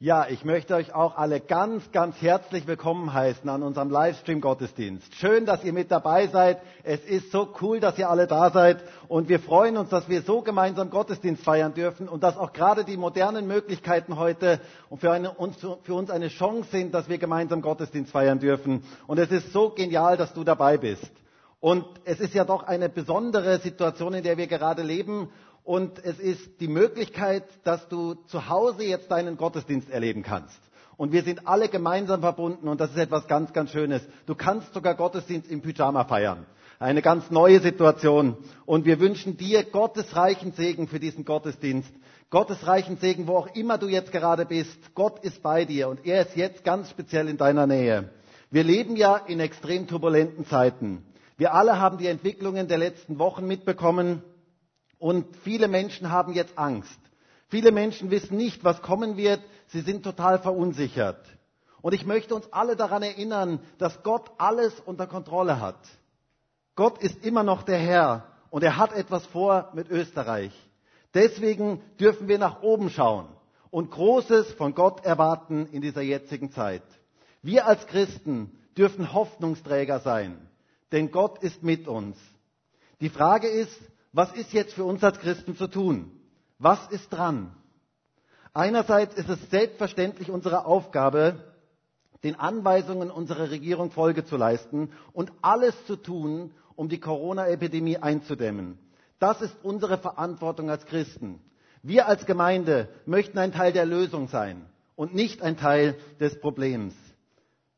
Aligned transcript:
Ja, 0.00 0.28
ich 0.28 0.44
möchte 0.44 0.76
euch 0.76 0.94
auch 0.94 1.16
alle 1.16 1.40
ganz, 1.40 1.90
ganz 1.90 2.22
herzlich 2.22 2.68
willkommen 2.68 3.12
heißen 3.12 3.50
an 3.50 3.64
unserem 3.64 3.90
Livestream-Gottesdienst. 3.90 5.12
Schön, 5.16 5.44
dass 5.44 5.64
ihr 5.64 5.72
mit 5.72 5.90
dabei 5.90 6.28
seid. 6.28 6.60
Es 6.84 7.04
ist 7.04 7.32
so 7.32 7.52
cool, 7.60 7.80
dass 7.80 7.98
ihr 7.98 8.08
alle 8.08 8.28
da 8.28 8.50
seid. 8.50 8.84
Und 9.08 9.28
wir 9.28 9.40
freuen 9.40 9.76
uns, 9.76 9.90
dass 9.90 10.08
wir 10.08 10.22
so 10.22 10.42
gemeinsam 10.42 10.90
Gottesdienst 10.90 11.42
feiern 11.42 11.74
dürfen 11.74 12.08
und 12.08 12.22
dass 12.22 12.36
auch 12.36 12.52
gerade 12.52 12.84
die 12.84 12.96
modernen 12.96 13.48
Möglichkeiten 13.48 14.16
heute 14.16 14.60
für, 14.98 15.10
eine, 15.10 15.34
für 15.82 15.94
uns 15.94 16.10
eine 16.10 16.28
Chance 16.28 16.70
sind, 16.70 16.94
dass 16.94 17.08
wir 17.08 17.18
gemeinsam 17.18 17.60
Gottesdienst 17.60 18.12
feiern 18.12 18.38
dürfen. 18.38 18.84
Und 19.08 19.18
es 19.18 19.32
ist 19.32 19.52
so 19.52 19.70
genial, 19.70 20.16
dass 20.16 20.32
du 20.32 20.44
dabei 20.44 20.76
bist. 20.76 21.10
Und 21.58 21.84
es 22.04 22.20
ist 22.20 22.34
ja 22.34 22.44
doch 22.44 22.62
eine 22.62 22.88
besondere 22.88 23.58
Situation, 23.58 24.14
in 24.14 24.22
der 24.22 24.36
wir 24.36 24.46
gerade 24.46 24.82
leben 24.82 25.28
und 25.68 26.02
es 26.02 26.18
ist 26.18 26.62
die 26.62 26.66
Möglichkeit, 26.66 27.44
dass 27.62 27.86
du 27.90 28.14
zu 28.28 28.48
Hause 28.48 28.84
jetzt 28.84 29.10
deinen 29.10 29.36
Gottesdienst 29.36 29.90
erleben 29.90 30.22
kannst. 30.22 30.58
Und 30.96 31.12
wir 31.12 31.22
sind 31.22 31.46
alle 31.46 31.68
gemeinsam 31.68 32.22
verbunden 32.22 32.68
und 32.68 32.80
das 32.80 32.92
ist 32.92 32.96
etwas 32.96 33.28
ganz, 33.28 33.52
ganz 33.52 33.70
Schönes. 33.70 34.00
Du 34.24 34.34
kannst 34.34 34.72
sogar 34.72 34.94
Gottesdienst 34.94 35.50
im 35.50 35.60
Pyjama 35.60 36.04
feiern. 36.04 36.46
Eine 36.78 37.02
ganz 37.02 37.30
neue 37.30 37.60
Situation. 37.60 38.38
Und 38.64 38.86
wir 38.86 38.98
wünschen 38.98 39.36
dir 39.36 39.62
Gottes 39.62 40.06
Segen 40.56 40.88
für 40.88 40.98
diesen 40.98 41.26
Gottesdienst. 41.26 41.92
Gottes 42.30 42.60
Segen, 43.02 43.26
wo 43.26 43.36
auch 43.36 43.54
immer 43.54 43.76
du 43.76 43.88
jetzt 43.88 44.10
gerade 44.10 44.46
bist. 44.46 44.94
Gott 44.94 45.22
ist 45.22 45.42
bei 45.42 45.66
dir 45.66 45.90
und 45.90 46.06
er 46.06 46.22
ist 46.22 46.34
jetzt 46.34 46.64
ganz 46.64 46.88
speziell 46.88 47.28
in 47.28 47.36
deiner 47.36 47.66
Nähe. 47.66 48.08
Wir 48.50 48.64
leben 48.64 48.96
ja 48.96 49.18
in 49.18 49.38
extrem 49.38 49.86
turbulenten 49.86 50.46
Zeiten. 50.46 51.04
Wir 51.36 51.52
alle 51.52 51.78
haben 51.78 51.98
die 51.98 52.06
Entwicklungen 52.06 52.68
der 52.68 52.78
letzten 52.78 53.18
Wochen 53.18 53.46
mitbekommen. 53.46 54.22
Und 54.98 55.36
viele 55.38 55.68
Menschen 55.68 56.10
haben 56.10 56.32
jetzt 56.32 56.58
Angst. 56.58 56.98
Viele 57.48 57.72
Menschen 57.72 58.10
wissen 58.10 58.36
nicht, 58.36 58.64
was 58.64 58.82
kommen 58.82 59.16
wird. 59.16 59.40
Sie 59.68 59.80
sind 59.80 60.02
total 60.02 60.38
verunsichert. 60.38 61.24
Und 61.80 61.94
ich 61.94 62.04
möchte 62.04 62.34
uns 62.34 62.52
alle 62.52 62.76
daran 62.76 63.02
erinnern, 63.02 63.60
dass 63.78 64.02
Gott 64.02 64.30
alles 64.38 64.78
unter 64.80 65.06
Kontrolle 65.06 65.60
hat. 65.60 65.78
Gott 66.74 66.98
ist 66.98 67.24
immer 67.24 67.42
noch 67.42 67.62
der 67.62 67.78
Herr 67.78 68.26
und 68.50 68.62
er 68.62 68.76
hat 68.76 68.92
etwas 68.92 69.24
vor 69.26 69.70
mit 69.74 69.88
Österreich. 69.90 70.52
Deswegen 71.14 71.80
dürfen 71.98 72.28
wir 72.28 72.38
nach 72.38 72.62
oben 72.62 72.90
schauen 72.90 73.28
und 73.70 73.90
Großes 73.90 74.52
von 74.52 74.74
Gott 74.74 75.04
erwarten 75.04 75.66
in 75.72 75.80
dieser 75.80 76.02
jetzigen 76.02 76.52
Zeit. 76.52 76.82
Wir 77.42 77.66
als 77.66 77.86
Christen 77.86 78.58
dürfen 78.76 79.12
Hoffnungsträger 79.12 80.00
sein, 80.00 80.48
denn 80.92 81.10
Gott 81.10 81.42
ist 81.42 81.62
mit 81.62 81.88
uns. 81.88 82.16
Die 83.00 83.08
Frage 83.08 83.48
ist, 83.48 83.80
was 84.18 84.32
ist 84.32 84.52
jetzt 84.52 84.74
für 84.74 84.82
uns 84.82 85.04
als 85.04 85.20
Christen 85.20 85.56
zu 85.56 85.68
tun? 85.68 86.10
Was 86.58 86.90
ist 86.90 87.08
dran? 87.10 87.54
Einerseits 88.52 89.14
ist 89.14 89.28
es 89.28 89.38
selbstverständlich 89.48 90.28
unsere 90.28 90.66
Aufgabe, 90.66 91.54
den 92.24 92.34
Anweisungen 92.34 93.12
unserer 93.12 93.48
Regierung 93.52 93.92
Folge 93.92 94.24
zu 94.24 94.36
leisten 94.36 94.90
und 95.12 95.30
alles 95.40 95.76
zu 95.86 95.94
tun, 95.94 96.50
um 96.74 96.88
die 96.88 96.98
Corona-Epidemie 96.98 97.98
einzudämmen. 97.98 98.76
Das 99.20 99.40
ist 99.40 99.54
unsere 99.62 99.98
Verantwortung 99.98 100.68
als 100.68 100.84
Christen. 100.86 101.40
Wir 101.84 102.08
als 102.08 102.26
Gemeinde 102.26 102.88
möchten 103.06 103.38
ein 103.38 103.52
Teil 103.52 103.72
der 103.72 103.86
Lösung 103.86 104.26
sein 104.26 104.66
und 104.96 105.14
nicht 105.14 105.42
ein 105.42 105.56
Teil 105.56 105.96
des 106.18 106.40
Problems. 106.40 106.92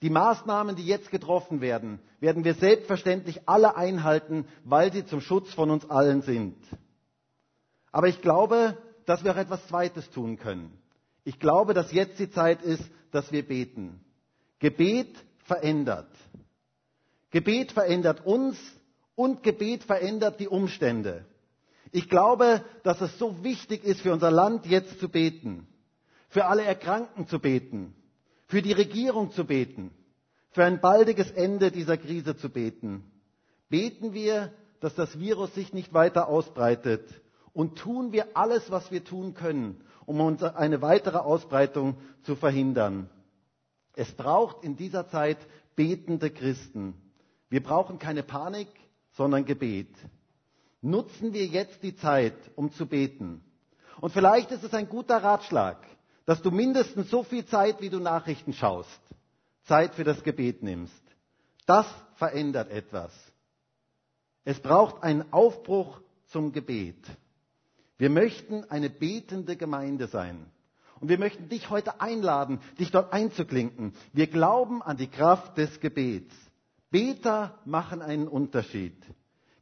Die 0.02 0.10
Maßnahmen, 0.10 0.76
die 0.76 0.86
jetzt 0.86 1.10
getroffen 1.10 1.60
werden, 1.60 2.00
werden 2.20 2.44
wir 2.44 2.54
selbstverständlich 2.54 3.46
alle 3.48 3.76
einhalten, 3.76 4.46
weil 4.64 4.92
sie 4.92 5.04
zum 5.04 5.20
Schutz 5.20 5.52
von 5.52 5.70
uns 5.70 5.88
allen 5.90 6.22
sind. 6.22 6.56
Aber 7.92 8.08
ich 8.08 8.22
glaube, 8.22 8.78
dass 9.04 9.24
wir 9.24 9.32
auch 9.32 9.36
etwas 9.36 9.66
Zweites 9.66 10.08
tun 10.10 10.38
können. 10.38 10.72
Ich 11.24 11.38
glaube, 11.38 11.74
dass 11.74 11.92
jetzt 11.92 12.18
die 12.18 12.30
Zeit 12.30 12.62
ist, 12.62 12.82
dass 13.10 13.30
wir 13.30 13.46
beten. 13.46 14.00
Gebet 14.58 15.14
verändert. 15.44 16.10
Gebet 17.30 17.72
verändert 17.72 18.24
uns 18.24 18.58
und 19.14 19.42
Gebet 19.42 19.84
verändert 19.84 20.40
die 20.40 20.48
Umstände. 20.48 21.26
Ich 21.92 22.08
glaube, 22.08 22.64
dass 22.84 23.00
es 23.00 23.18
so 23.18 23.42
wichtig 23.42 23.84
ist 23.84 24.00
für 24.00 24.12
unser 24.12 24.30
Land 24.30 24.66
jetzt 24.66 24.98
zu 25.00 25.08
beten, 25.08 25.66
für 26.28 26.46
alle 26.46 26.62
Erkrankten 26.62 27.26
zu 27.26 27.38
beten, 27.40 27.94
für 28.50 28.62
die 28.62 28.72
Regierung 28.72 29.30
zu 29.30 29.44
beten, 29.44 29.92
für 30.50 30.64
ein 30.64 30.80
baldiges 30.80 31.30
Ende 31.30 31.70
dieser 31.70 31.96
Krise 31.96 32.36
zu 32.36 32.48
beten. 32.50 33.04
Beten 33.68 34.12
wir, 34.12 34.52
dass 34.80 34.96
das 34.96 35.20
Virus 35.20 35.54
sich 35.54 35.72
nicht 35.72 35.94
weiter 35.94 36.26
ausbreitet 36.26 37.08
und 37.52 37.78
tun 37.78 38.10
wir 38.10 38.36
alles, 38.36 38.68
was 38.68 38.90
wir 38.90 39.04
tun 39.04 39.34
können, 39.34 39.84
um 40.04 40.20
eine 40.56 40.82
weitere 40.82 41.18
Ausbreitung 41.18 41.96
zu 42.22 42.34
verhindern. 42.34 43.08
Es 43.94 44.10
braucht 44.10 44.64
in 44.64 44.76
dieser 44.76 45.06
Zeit 45.08 45.38
betende 45.76 46.28
Christen. 46.30 46.94
Wir 47.50 47.62
brauchen 47.62 48.00
keine 48.00 48.24
Panik, 48.24 48.68
sondern 49.12 49.44
Gebet. 49.44 49.94
Nutzen 50.82 51.32
wir 51.34 51.46
jetzt 51.46 51.84
die 51.84 51.94
Zeit, 51.94 52.34
um 52.56 52.72
zu 52.72 52.86
beten. 52.86 53.44
Und 54.00 54.12
vielleicht 54.12 54.50
ist 54.50 54.64
es 54.64 54.74
ein 54.74 54.88
guter 54.88 55.18
Ratschlag, 55.18 55.86
dass 56.30 56.42
du 56.42 56.52
mindestens 56.52 57.10
so 57.10 57.24
viel 57.24 57.44
Zeit, 57.44 57.80
wie 57.80 57.90
du 57.90 57.98
Nachrichten 57.98 58.52
schaust, 58.52 59.00
Zeit 59.64 59.96
für 59.96 60.04
das 60.04 60.22
Gebet 60.22 60.62
nimmst. 60.62 61.02
Das 61.66 61.86
verändert 62.14 62.70
etwas. 62.70 63.12
Es 64.44 64.60
braucht 64.60 65.02
einen 65.02 65.32
Aufbruch 65.32 66.00
zum 66.26 66.52
Gebet. 66.52 67.04
Wir 67.98 68.10
möchten 68.10 68.62
eine 68.70 68.90
betende 68.90 69.56
Gemeinde 69.56 70.06
sein. 70.06 70.46
Und 71.00 71.08
wir 71.08 71.18
möchten 71.18 71.48
dich 71.48 71.68
heute 71.68 72.00
einladen, 72.00 72.60
dich 72.78 72.92
dort 72.92 73.12
einzuklinken. 73.12 73.92
Wir 74.12 74.28
glauben 74.28 74.82
an 74.82 74.98
die 74.98 75.08
Kraft 75.08 75.58
des 75.58 75.80
Gebets. 75.80 76.32
Beter 76.92 77.58
machen 77.64 78.02
einen 78.02 78.28
Unterschied. 78.28 78.94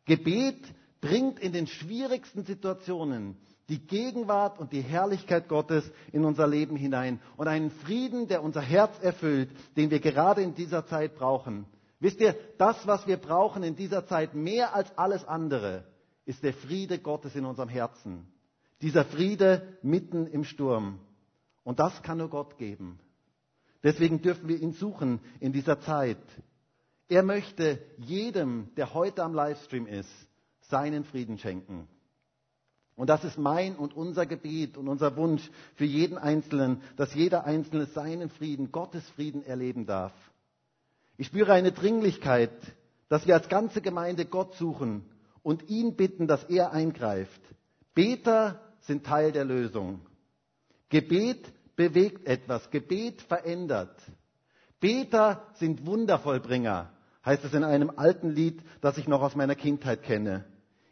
Gebet 0.05 0.63
bringt 1.01 1.41
in 1.41 1.55
den 1.55 1.67
schwierigsten 1.67 2.45
Situationen 2.45 3.39
die 3.69 3.87
Gegenwart 3.87 4.59
und 4.59 4.73
die 4.73 4.81
Herrlichkeit 4.81 5.49
Gottes 5.49 5.91
in 6.13 6.25
unser 6.25 6.47
Leben 6.47 6.77
hinein 6.77 7.21
und 7.37 7.49
einen 7.49 7.71
Frieden, 7.71 8.27
der 8.27 8.43
unser 8.43 8.63
Herz 8.63 8.99
erfüllt, 9.03 9.51
den 9.77 9.91
wir 9.91 10.01
gerade 10.01 10.43
in 10.43 10.55
dieser 10.55 10.87
Zeit 10.87 11.17
brauchen. 11.17 11.67
Wisst 12.01 12.21
ihr, 12.21 12.35
das, 12.57 12.87
was 12.87 13.07
wir 13.07 13.17
brauchen 13.17 13.63
in 13.63 13.77
dieser 13.77 14.07
Zeit 14.07 14.35
mehr 14.35 14.75
als 14.75 14.97
alles 14.97 15.25
andere, 15.27 15.85
ist 16.25 16.43
der 16.43 16.55
Friede 16.55 16.99
Gottes 16.99 17.35
in 17.35 17.45
unserem 17.45 17.69
Herzen. 17.69 18.27
Dieser 18.81 19.05
Friede 19.05 19.79
mitten 19.83 20.27
im 20.27 20.45
Sturm. 20.45 21.01
Und 21.65 21.81
das 21.81 22.03
kann 22.03 22.19
nur 22.19 22.31
Gott 22.31 22.57
geben. 22.57 22.99
Deswegen 23.83 24.23
dürfen 24.23 24.49
wir 24.49 24.61
ihn 24.61 24.73
suchen 24.73 25.21
in 25.41 25.53
dieser 25.53 25.81
Zeit. 25.81 26.19
Er 27.09 27.23
möchte 27.23 27.81
jedem, 27.97 28.69
der 28.77 28.95
heute 28.95 29.23
am 29.23 29.35
Livestream 29.35 29.87
ist, 29.87 30.11
seinen 30.61 31.05
Frieden 31.05 31.39
schenken. 31.39 31.89
Und 32.99 33.09
das 33.09 33.23
ist 33.23 33.39
mein 33.39 33.77
und 33.77 33.97
unser 33.97 34.27
Gebet 34.27 34.77
und 34.77 34.89
unser 34.89 35.17
Wunsch 35.17 35.49
für 35.77 35.85
jeden 35.85 36.19
Einzelnen, 36.19 36.83
dass 36.97 37.15
jeder 37.15 37.45
Einzelne 37.45 37.87
seinen 37.87 38.29
Frieden, 38.29 38.73
Gottes 38.73 39.09
Frieden 39.11 39.45
erleben 39.45 39.87
darf. 39.87 40.13
Ich 41.17 41.29
spüre 41.29 41.53
eine 41.53 41.71
Dringlichkeit, 41.71 42.51
dass 43.09 43.25
wir 43.25 43.35
als 43.35 43.49
ganze 43.49 43.83
Gemeinde 43.83 44.25
Gott 44.25 44.57
suchen 44.57 45.05
und 45.45 45.71
ihn 45.71 45.95
bitten, 45.95 46.27
dass 46.27 46.43
er 46.43 46.73
eingreift. 46.73 47.41
Beter 47.95 48.61
sind 48.81 49.07
Teil 49.07 49.31
der 49.31 49.45
Lösung. 49.45 50.01
Gebet 50.89 51.53
bewegt 51.77 52.27
etwas. 52.27 52.69
Gebet 52.73 53.23
verändert. 53.23 53.97
Beter 54.81 55.47
sind 55.55 55.87
Wundervollbringer, 55.87 56.91
heißt 57.25 57.45
es 57.45 57.55
in 57.55 57.63
einem 57.63 57.93
alten 57.95 58.31
Lied, 58.31 58.61
das 58.81 58.99
ich 58.99 59.07
noch 59.07 59.23
aus 59.23 59.37
meiner 59.37 59.55
Kindheit 59.55 60.03
kenne. 60.03 60.47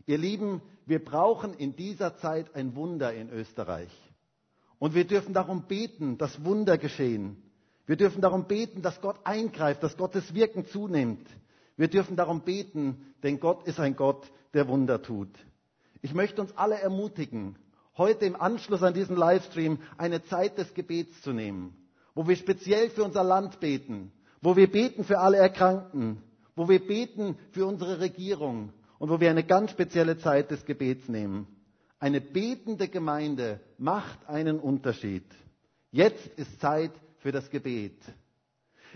Ihr 0.07 0.19
Lieben, 0.19 0.63
wir 0.87 1.05
brauchen 1.05 1.53
in 1.55 1.75
dieser 1.77 2.17
Zeit 2.17 2.55
ein 2.55 2.77
Wunder 2.77 3.13
in 3.13 3.29
Österreich. 3.31 3.91
Und 4.79 4.95
wir 4.95 5.05
dürfen 5.05 5.35
darum 5.35 5.63
beten, 5.67 6.17
dass 6.17 6.45
Wunder 6.45 6.79
geschehen. 6.79 7.43
Wir 7.87 7.97
dürfen 7.97 8.21
darum 8.21 8.47
beten, 8.47 8.83
dass 8.83 9.01
Gott 9.01 9.17
eingreift, 9.25 9.83
dass 9.83 9.97
Gottes 9.97 10.33
Wirken 10.35 10.65
zunimmt. 10.67 11.27
Wir 11.77 11.89
dürfen 11.89 12.17
darum 12.17 12.43
beten, 12.43 13.15
denn 13.23 13.41
Gott 13.41 13.67
ist 13.67 13.81
ein 13.81 13.97
Gott, 13.97 14.31
der 14.55 14.69
Wunder 14.69 15.03
tut. 15.03 15.29
Ich 16.03 16.15
möchte 16.15 16.41
uns 16.41 16.57
alle 16.57 16.79
ermutigen, 16.81 17.57
heute 17.97 18.25
im 18.27 18.37
Anschluss 18.41 18.83
an 18.83 18.95
diesen 18.95 19.17
Livestream 19.17 19.79
eine 19.99 20.23
Zeit 20.25 20.57
des 20.59 20.73
Gebets 20.75 21.21
zu 21.23 21.33
nehmen, 21.33 21.77
wo 22.15 22.29
wir 22.29 22.37
speziell 22.37 22.91
für 22.91 23.03
unser 23.05 23.25
Land 23.25 23.61
beten, 23.61 24.13
wo 24.41 24.57
wir 24.57 24.71
beten 24.71 25.05
für 25.05 25.19
alle 25.19 25.39
Erkrankten, 25.39 26.23
wo 26.55 26.69
wir 26.69 26.87
beten 26.87 27.37
für 27.51 27.67
unsere 27.67 28.01
Regierung, 28.01 28.73
und 28.99 29.11
wo 29.11 29.21
wir 29.21 29.31
eine 29.31 29.45
ganz 29.45 29.71
spezielle 29.71 30.19
Zeit 30.19 30.51
des 30.51 30.65
Gebets 30.65 31.09
nehmen. 31.09 31.47
Eine 31.99 32.21
betende 32.21 32.89
Gemeinde 32.89 33.61
macht 33.79 34.29
einen 34.29 34.59
Unterschied. 34.61 35.25
Jetzt 35.91 36.27
ist 36.37 36.61
Zeit 36.61 36.93
für 37.19 37.33
das 37.33 37.49
Gebet. 37.51 37.97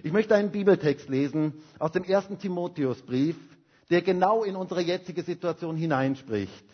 Ich 0.02 0.12
möchte 0.12 0.35
einen 0.35 0.50
Bibeltext 0.50 1.08
lesen 1.08 1.55
aus 1.79 1.93
dem 1.93 2.05
ersten 2.05 2.38
Timotheusbrief, 2.38 3.37
der 3.91 4.02
genau 4.02 4.44
in 4.44 4.56
unsere 4.56 4.81
jetzige 4.82 5.23
Situation 5.23 5.76
hineinspricht. 5.76 6.64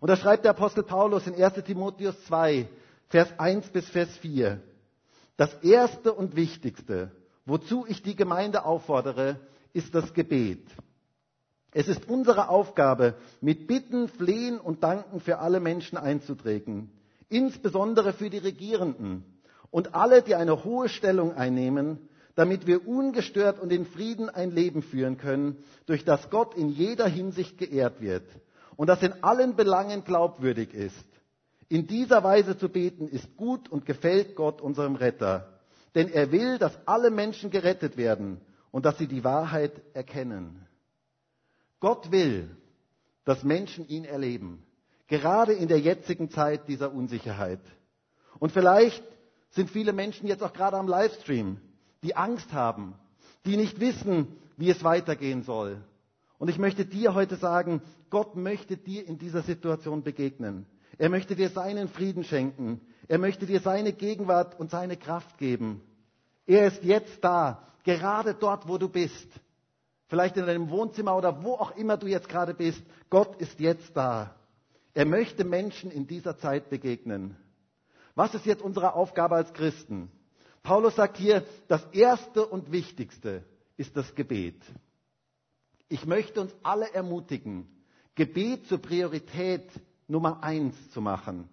Und 0.00 0.08
da 0.08 0.16
schreibt 0.16 0.44
der 0.44 0.50
Apostel 0.50 0.82
Paulus 0.82 1.26
in 1.26 1.34
1 1.34 1.64
Timotheus 1.64 2.22
2, 2.26 2.68
Vers 3.08 3.28
1 3.38 3.68
bis 3.68 3.88
Vers 3.88 4.14
4. 4.18 4.60
Das 5.36 5.54
Erste 5.62 6.12
und 6.12 6.36
Wichtigste, 6.36 7.12
wozu 7.44 7.86
ich 7.88 8.02
die 8.02 8.16
Gemeinde 8.16 8.64
auffordere, 8.64 9.40
ist 9.72 9.94
das 9.94 10.12
Gebet. 10.12 10.66
Es 11.78 11.88
ist 11.88 12.08
unsere 12.08 12.48
Aufgabe, 12.48 13.16
mit 13.42 13.66
Bitten, 13.66 14.08
Flehen 14.08 14.58
und 14.58 14.82
Danken 14.82 15.20
für 15.20 15.40
alle 15.40 15.60
Menschen 15.60 15.98
einzutreten, 15.98 16.90
insbesondere 17.28 18.14
für 18.14 18.30
die 18.30 18.38
Regierenden 18.38 19.24
und 19.70 19.94
alle, 19.94 20.22
die 20.22 20.36
eine 20.36 20.64
hohe 20.64 20.88
Stellung 20.88 21.34
einnehmen, 21.34 21.98
damit 22.34 22.66
wir 22.66 22.88
ungestört 22.88 23.60
und 23.60 23.70
in 23.74 23.84
Frieden 23.84 24.30
ein 24.30 24.52
Leben 24.52 24.80
führen 24.80 25.18
können, 25.18 25.58
durch 25.84 26.06
das 26.06 26.30
Gott 26.30 26.56
in 26.56 26.70
jeder 26.70 27.06
Hinsicht 27.08 27.58
geehrt 27.58 28.00
wird 28.00 28.24
und 28.76 28.86
das 28.86 29.02
in 29.02 29.22
allen 29.22 29.54
Belangen 29.54 30.02
glaubwürdig 30.02 30.72
ist. 30.72 31.04
In 31.68 31.86
dieser 31.86 32.24
Weise 32.24 32.56
zu 32.56 32.70
beten 32.70 33.06
ist 33.06 33.36
gut 33.36 33.68
und 33.68 33.84
gefällt 33.84 34.34
Gott 34.34 34.62
unserem 34.62 34.94
Retter. 34.94 35.60
Denn 35.94 36.08
er 36.08 36.32
will, 36.32 36.56
dass 36.56 36.72
alle 36.86 37.10
Menschen 37.10 37.50
gerettet 37.50 37.98
werden 37.98 38.40
und 38.70 38.86
dass 38.86 38.96
sie 38.96 39.08
die 39.08 39.24
Wahrheit 39.24 39.72
erkennen. 39.92 40.65
Gott 41.80 42.10
will, 42.10 42.56
dass 43.24 43.42
Menschen 43.42 43.86
ihn 43.88 44.04
erleben, 44.04 44.62
gerade 45.08 45.52
in 45.52 45.68
der 45.68 45.80
jetzigen 45.80 46.30
Zeit 46.30 46.68
dieser 46.68 46.92
Unsicherheit. 46.92 47.60
Und 48.38 48.52
vielleicht 48.52 49.02
sind 49.50 49.70
viele 49.70 49.92
Menschen 49.92 50.26
jetzt 50.26 50.42
auch 50.42 50.52
gerade 50.52 50.76
am 50.76 50.88
Livestream, 50.88 51.58
die 52.02 52.16
Angst 52.16 52.52
haben, 52.52 52.94
die 53.44 53.56
nicht 53.56 53.80
wissen, 53.80 54.28
wie 54.56 54.70
es 54.70 54.84
weitergehen 54.84 55.42
soll. 55.42 55.82
Und 56.38 56.48
ich 56.48 56.58
möchte 56.58 56.84
dir 56.84 57.14
heute 57.14 57.36
sagen, 57.36 57.82
Gott 58.10 58.36
möchte 58.36 58.76
dir 58.76 59.06
in 59.06 59.18
dieser 59.18 59.42
Situation 59.42 60.02
begegnen. 60.02 60.66
Er 60.98 61.08
möchte 61.08 61.34
dir 61.34 61.48
seinen 61.48 61.88
Frieden 61.88 62.24
schenken. 62.24 62.80
Er 63.08 63.18
möchte 63.18 63.46
dir 63.46 63.60
seine 63.60 63.92
Gegenwart 63.92 64.58
und 64.58 64.70
seine 64.70 64.96
Kraft 64.96 65.38
geben. 65.38 65.80
Er 66.46 66.66
ist 66.66 66.84
jetzt 66.84 67.22
da, 67.24 67.66
gerade 67.84 68.34
dort, 68.34 68.68
wo 68.68 68.78
du 68.78 68.88
bist. 68.88 69.28
Vielleicht 70.08 70.36
in 70.36 70.46
deinem 70.46 70.70
Wohnzimmer 70.70 71.16
oder 71.16 71.42
wo 71.42 71.54
auch 71.54 71.76
immer 71.76 71.96
du 71.96 72.06
jetzt 72.06 72.28
gerade 72.28 72.54
bist. 72.54 72.82
Gott 73.10 73.36
ist 73.40 73.58
jetzt 73.58 73.96
da. 73.96 74.34
Er 74.94 75.04
möchte 75.04 75.44
Menschen 75.44 75.90
in 75.90 76.06
dieser 76.06 76.38
Zeit 76.38 76.70
begegnen. 76.70 77.36
Was 78.14 78.34
ist 78.34 78.46
jetzt 78.46 78.62
unsere 78.62 78.94
Aufgabe 78.94 79.34
als 79.34 79.52
Christen? 79.52 80.10
Paulus 80.62 80.96
sagt 80.96 81.18
hier, 81.18 81.44
das 81.68 81.84
Erste 81.92 82.46
und 82.46 82.72
Wichtigste 82.72 83.44
ist 83.76 83.96
das 83.96 84.14
Gebet. 84.14 84.60
Ich 85.88 86.06
möchte 86.06 86.40
uns 86.40 86.54
alle 86.62 86.92
ermutigen, 86.92 87.68
Gebet 88.14 88.66
zur 88.66 88.78
Priorität 88.78 89.68
Nummer 90.08 90.42
eins 90.42 90.74
zu 90.90 91.00
machen. 91.00 91.48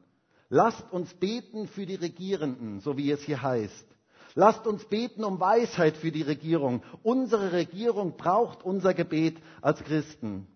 Lasst 0.49 0.91
uns 0.91 1.13
beten 1.13 1.67
für 1.67 1.85
die 1.85 1.95
Regierenden, 1.95 2.79
so 2.79 2.97
wie 2.97 3.11
es 3.11 3.21
hier 3.21 3.41
heißt. 3.41 3.92
Lasst 4.35 4.65
uns 4.65 4.85
beten 4.85 5.23
um 5.23 5.39
Weisheit 5.39 5.95
für 5.95 6.11
die 6.11 6.23
Regierung. 6.23 6.81
Unsere 7.03 7.51
Regierung 7.51 8.17
braucht 8.17 8.63
unser 8.63 8.93
Gebet 8.93 9.37
als 9.61 9.83
Christen. 9.83 10.47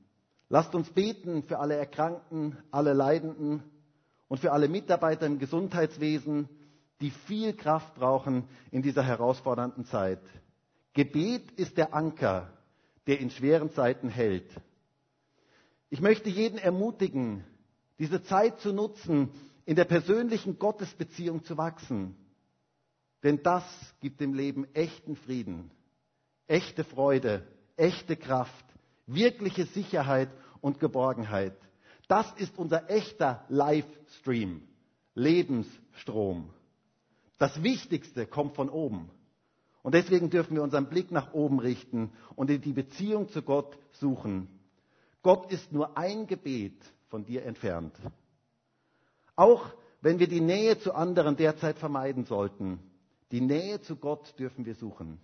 Lasst 0.50 0.74
uns 0.74 0.90
beten 0.90 1.44
für 1.44 1.60
alle 1.60 1.76
Erkrankten, 1.76 2.58
alle 2.72 2.94
Leidenden 2.94 3.62
und 4.28 4.40
für 4.40 4.52
alle 4.52 4.68
Mitarbeiter 4.68 5.26
im 5.26 5.40
Gesundheitswesen, 5.40 6.50
die 7.02 7.12
viel 7.12 7.54
Kraft 7.54 7.94
brauchen 7.96 8.46
in 8.72 8.82
dieser 8.82 9.04
herausfordernden 9.04 9.86
Zeit. 9.86 10.20
Gebet 10.94 11.52
ist 11.52 11.78
der 11.78 11.94
Anker, 11.94 12.52
der 13.06 13.20
in 13.20 13.30
schweren 13.30 13.72
Zeiten 13.72 14.10
hält. 14.10 14.50
Ich 15.90 16.02
möchte 16.02 16.30
jeden 16.30 16.58
ermutigen, 16.58 17.44
diese 18.00 18.24
Zeit 18.24 18.60
zu 18.60 18.74
nutzen, 18.74 19.30
in 19.66 19.76
der 19.76 19.86
persönlichen 19.86 20.58
Gottesbeziehung 20.58 21.44
zu 21.44 21.58
wachsen. 21.58 22.16
Denn 23.24 23.42
das 23.44 23.64
gibt 24.00 24.22
dem 24.22 24.34
Leben 24.34 24.66
echten 24.74 25.16
Frieden, 25.16 25.72
echte 26.48 26.84
Freude, 26.84 27.46
echte 27.76 28.16
Kraft, 28.16 28.66
wirkliche 29.06 29.66
Sicherheit 29.66 30.30
und 30.62 30.80
Geborgenheit. 30.80 31.58
Das 32.08 32.32
ist 32.34 32.58
unser 32.58 32.90
echter 32.90 33.46
Livestream, 33.50 34.62
Lebensstrom. 35.14 36.50
Das 37.38 37.64
Wichtigste 37.64 38.26
kommt 38.26 38.56
von 38.56 38.70
oben. 38.70 39.10
Und 39.84 39.94
deswegen 39.94 40.30
dürfen 40.30 40.56
wir 40.56 40.64
unseren 40.64 40.90
Blick 40.90 41.12
nach 41.12 41.34
oben 41.34 41.60
richten 41.60 42.12
und 42.36 42.50
in 42.50 42.62
die 42.62 42.74
Beziehung 42.74 43.30
zu 43.30 43.42
Gott 43.42 43.78
suchen. 43.94 44.48
Gott 45.22 45.52
ist 45.52 45.72
nur 45.72 45.98
ein 45.98 46.28
Gebet 46.28 46.78
von 47.10 47.26
dir 47.26 47.46
entfernt. 47.46 47.96
Auch 49.36 49.66
wenn 50.02 50.20
wir 50.20 50.28
die 50.28 50.42
Nähe 50.42 50.80
zu 50.80 50.94
anderen 50.94 51.36
derzeit 51.36 51.78
vermeiden 51.78 52.26
sollten, 52.26 52.80
die 53.32 53.42
Nähe 53.42 53.82
zu 53.82 53.96
Gott 53.96 54.38
dürfen 54.40 54.66
wir 54.66 54.76
suchen. 54.76 55.20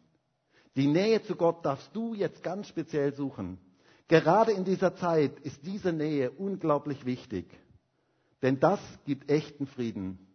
Die 0.75 0.88
Nähe 0.88 1.21
zu 1.23 1.35
Gott 1.35 1.65
darfst 1.65 1.95
du 1.95 2.13
jetzt 2.13 2.44
ganz 2.44 2.67
speziell 2.67 3.13
suchen. 3.13 3.59
Gerade 4.07 4.51
in 4.51 4.65
dieser 4.65 4.95
Zeit 4.95 5.39
ist 5.41 5.65
diese 5.65 5.94
Nähe 5.94 6.31
unglaublich 6.31 7.05
wichtig. 7.05 7.45
Denn 8.41 8.59
das 8.59 8.79
gibt 9.05 9.31
echten 9.31 9.67
Frieden. 9.67 10.27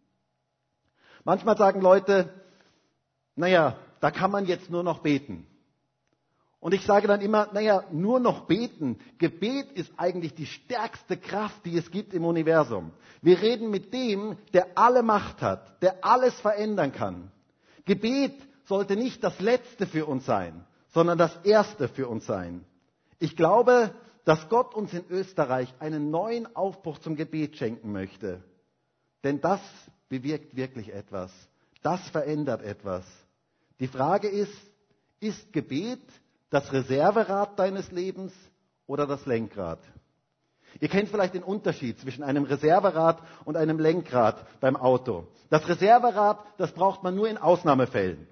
Manchmal 1.24 1.56
sagen 1.56 1.80
Leute, 1.80 2.32
naja, 3.36 3.78
da 4.00 4.10
kann 4.10 4.30
man 4.30 4.46
jetzt 4.46 4.70
nur 4.70 4.82
noch 4.82 5.00
beten. 5.00 5.46
Und 6.60 6.74
ich 6.74 6.84
sage 6.84 7.06
dann 7.06 7.20
immer, 7.20 7.48
naja, 7.52 7.84
nur 7.92 8.18
noch 8.18 8.46
beten. 8.46 8.98
Gebet 9.18 9.70
ist 9.72 9.92
eigentlich 9.96 10.34
die 10.34 10.46
stärkste 10.46 11.16
Kraft, 11.16 11.64
die 11.64 11.76
es 11.76 11.90
gibt 11.90 12.14
im 12.14 12.24
Universum. 12.24 12.92
Wir 13.22 13.40
reden 13.40 13.70
mit 13.70 13.92
dem, 13.92 14.36
der 14.52 14.76
alle 14.76 15.02
Macht 15.02 15.40
hat, 15.40 15.80
der 15.82 16.04
alles 16.04 16.34
verändern 16.40 16.92
kann. 16.92 17.30
Gebet 17.88 18.34
sollte 18.66 18.96
nicht 18.96 19.24
das 19.24 19.40
Letzte 19.40 19.86
für 19.86 20.06
uns 20.06 20.26
sein, 20.26 20.64
sondern 20.90 21.16
das 21.16 21.34
Erste 21.44 21.88
für 21.88 22.06
uns 22.06 22.26
sein. 22.26 22.64
Ich 23.18 23.34
glaube, 23.34 23.94
dass 24.24 24.48
Gott 24.50 24.74
uns 24.74 24.92
in 24.92 25.06
Österreich 25.08 25.74
einen 25.80 26.10
neuen 26.10 26.54
Aufbruch 26.54 26.98
zum 26.98 27.16
Gebet 27.16 27.56
schenken 27.56 27.90
möchte. 27.90 28.44
Denn 29.24 29.40
das 29.40 29.60
bewirkt 30.10 30.54
wirklich 30.54 30.92
etwas. 30.92 31.32
Das 31.82 32.06
verändert 32.10 32.62
etwas. 32.62 33.04
Die 33.80 33.88
Frage 33.88 34.28
ist, 34.28 34.52
ist 35.18 35.50
Gebet 35.52 36.02
das 36.50 36.70
Reserverad 36.72 37.58
deines 37.58 37.90
Lebens 37.90 38.34
oder 38.86 39.06
das 39.06 39.24
Lenkrad? 39.24 39.80
Ihr 40.80 40.88
kennt 40.88 41.08
vielleicht 41.08 41.34
den 41.34 41.42
Unterschied 41.42 41.98
zwischen 41.98 42.22
einem 42.22 42.44
Reserverad 42.44 43.20
und 43.44 43.56
einem 43.56 43.78
Lenkrad 43.78 44.46
beim 44.60 44.76
Auto. 44.76 45.26
Das 45.50 45.68
Reserverad, 45.68 46.38
das 46.56 46.72
braucht 46.72 47.02
man 47.02 47.14
nur 47.16 47.28
in 47.28 47.38
Ausnahmefällen. 47.38 48.28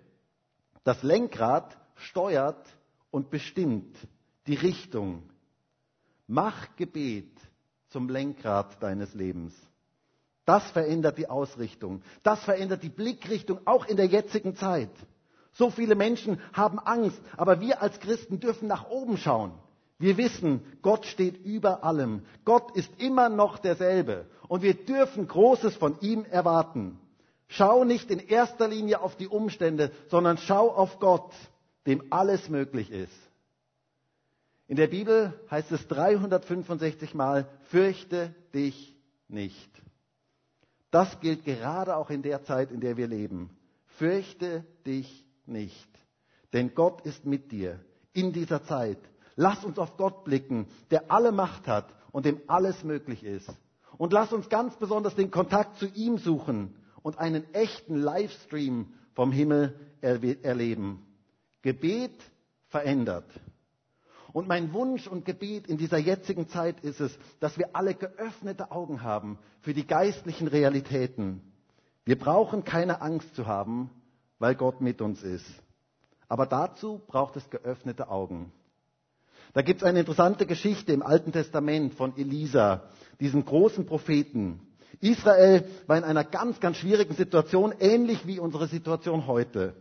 Das 0.85 1.03
Lenkrad 1.03 1.77
steuert 1.97 2.65
und 3.11 3.31
bestimmt 3.31 3.97
die 4.47 4.55
Richtung. 4.55 5.23
Mach 6.29 6.77
Gebet 6.77 7.33
zum 7.89 8.09
Lenkrad 8.09 8.81
deines 8.83 9.15
Lebens. 9.15 9.55
Das 10.45 10.71
verändert 10.71 11.19
die 11.19 11.29
Ausrichtung. 11.29 12.03
Das 12.23 12.43
verändert 12.45 12.85
die 12.85 12.89
Blickrichtung 12.89 13.61
auch 13.65 13.85
in 13.87 13.97
der 13.97 14.07
jetzigen 14.07 14.55
Zeit. 14.55 14.91
So 15.53 15.71
viele 15.71 15.97
Menschen 15.97 16.41
haben 16.53 16.79
Angst, 16.79 17.21
aber 17.37 17.61
wir 17.61 17.83
als 17.83 17.99
Christen 17.99 18.39
dürfen 18.39 18.69
nach 18.69 18.89
oben 18.89 19.17
schauen. 19.17 19.53
Wir 19.99 20.17
wissen, 20.19 20.61
Gott 20.83 21.07
steht 21.07 21.45
über 21.45 21.83
allem. 21.85 22.23
Gott 22.45 22.77
ist 22.77 22.91
immer 23.01 23.29
noch 23.29 23.59
derselbe. 23.59 24.27
Und 24.49 24.63
wir 24.63 24.75
dürfen 24.75 25.27
Großes 25.27 25.77
von 25.77 25.99
ihm 26.01 26.25
erwarten. 26.25 26.99
Schau 27.49 27.85
nicht 27.85 28.11
in 28.11 28.19
erster 28.19 28.69
Linie 28.69 29.01
auf 29.01 29.17
die 29.17 29.29
Umstände, 29.29 29.93
sondern 30.09 30.37
schau 30.37 30.71
auf 30.71 30.99
Gott, 30.99 31.33
dem 31.87 32.03
alles 32.11 32.49
möglich 32.49 32.91
ist. 32.91 33.13
In 34.69 34.77
der 34.77 34.89
Bibel 34.89 35.33
heißt 35.51 35.71
es 35.73 35.87
365 35.87 37.15
Mal, 37.15 37.49
fürchte 37.71 38.35
dich 38.53 38.97
nicht. 39.29 39.71
Das 40.91 41.21
gilt 41.21 41.45
gerade 41.45 41.97
auch 41.97 42.11
in 42.11 42.23
der 42.23 42.43
Zeit, 42.45 42.73
in 42.73 42.81
der 42.81 42.97
wir 42.97 43.07
leben. 43.07 43.51
Fürchte 43.99 44.65
dich 44.85 45.25
nicht. 45.47 45.89
Denn 46.53 46.75
Gott 46.75 47.03
ist 47.03 47.25
mit 47.25 47.53
dir 47.53 47.81
in 48.13 48.33
dieser 48.33 48.65
Zeit. 48.65 48.99
Lass 49.37 49.65
uns 49.65 49.79
auf 49.79 49.97
Gott 49.97 50.25
blicken, 50.25 50.67
der 50.91 51.11
alle 51.11 51.31
Macht 51.31 51.69
hat 51.69 51.95
und 52.11 52.25
dem 52.25 52.41
alles 52.47 52.83
möglich 52.83 53.23
ist. 53.23 53.53
Und 53.99 54.13
lass 54.13 54.33
uns 54.33 54.49
ganz 54.49 54.75
besonders 54.77 55.15
den 55.15 55.31
Kontakt 55.31 55.79
zu 55.79 55.87
ihm 55.87 56.19
suchen 56.19 56.75
und 57.03 57.19
einen 57.19 57.53
echten 57.55 57.97
Livestream 57.97 58.93
vom 59.15 59.33
Himmel 59.33 59.79
erleben. 60.01 61.07
Gebet 61.63 62.19
verändert. 62.69 63.29
Und 64.33 64.49
mein 64.49 64.73
Wunsch 64.75 65.07
und 65.07 65.25
Gebet 65.25 65.67
in 65.67 65.79
dieser 65.79 65.99
jetzigen 65.99 66.49
Zeit 66.49 66.81
ist 66.81 67.01
es, 67.01 67.19
dass 67.41 67.57
wir 67.57 67.75
alle 67.75 67.95
geöffnete 67.95 68.71
Augen 68.71 69.03
haben 69.03 69.39
für 69.63 69.73
die 69.73 69.87
geistlichen 69.87 70.47
Realitäten. 70.47 71.41
Wir 72.05 72.19
brauchen 72.19 72.63
keine 72.63 73.01
Angst 73.01 73.35
zu 73.35 73.47
haben, 73.47 73.91
weil 74.39 74.55
Gott 74.55 74.81
mit 74.81 75.01
uns 75.01 75.23
ist. 75.23 75.47
Aber 76.29 76.45
dazu 76.45 77.01
braucht 77.07 77.37
es 77.37 77.49
geöffnete 77.49 78.11
Augen. 78.11 78.53
Da 79.53 79.63
gibt 79.63 79.83
es 79.83 79.87
eine 79.87 80.01
interessante 80.01 80.47
Geschichte 80.47 80.93
im 80.93 81.03
Alten 81.03 81.33
Testament 81.33 81.95
von 81.95 82.17
Elisa, 82.17 82.83
diesem 83.21 83.45
großen 83.45 83.87
Propheten. 83.87 84.61
Israel 85.01 85.65
war 85.87 85.97
in 85.99 86.05
einer 86.05 86.25
ganz, 86.25 86.61
ganz 86.61 86.77
schwierigen 86.79 87.15
Situation, 87.15 87.75
ähnlich 87.81 88.27
wie 88.27 88.39
unsere 88.41 88.67
Situation 88.67 89.27
heute. 89.27 89.75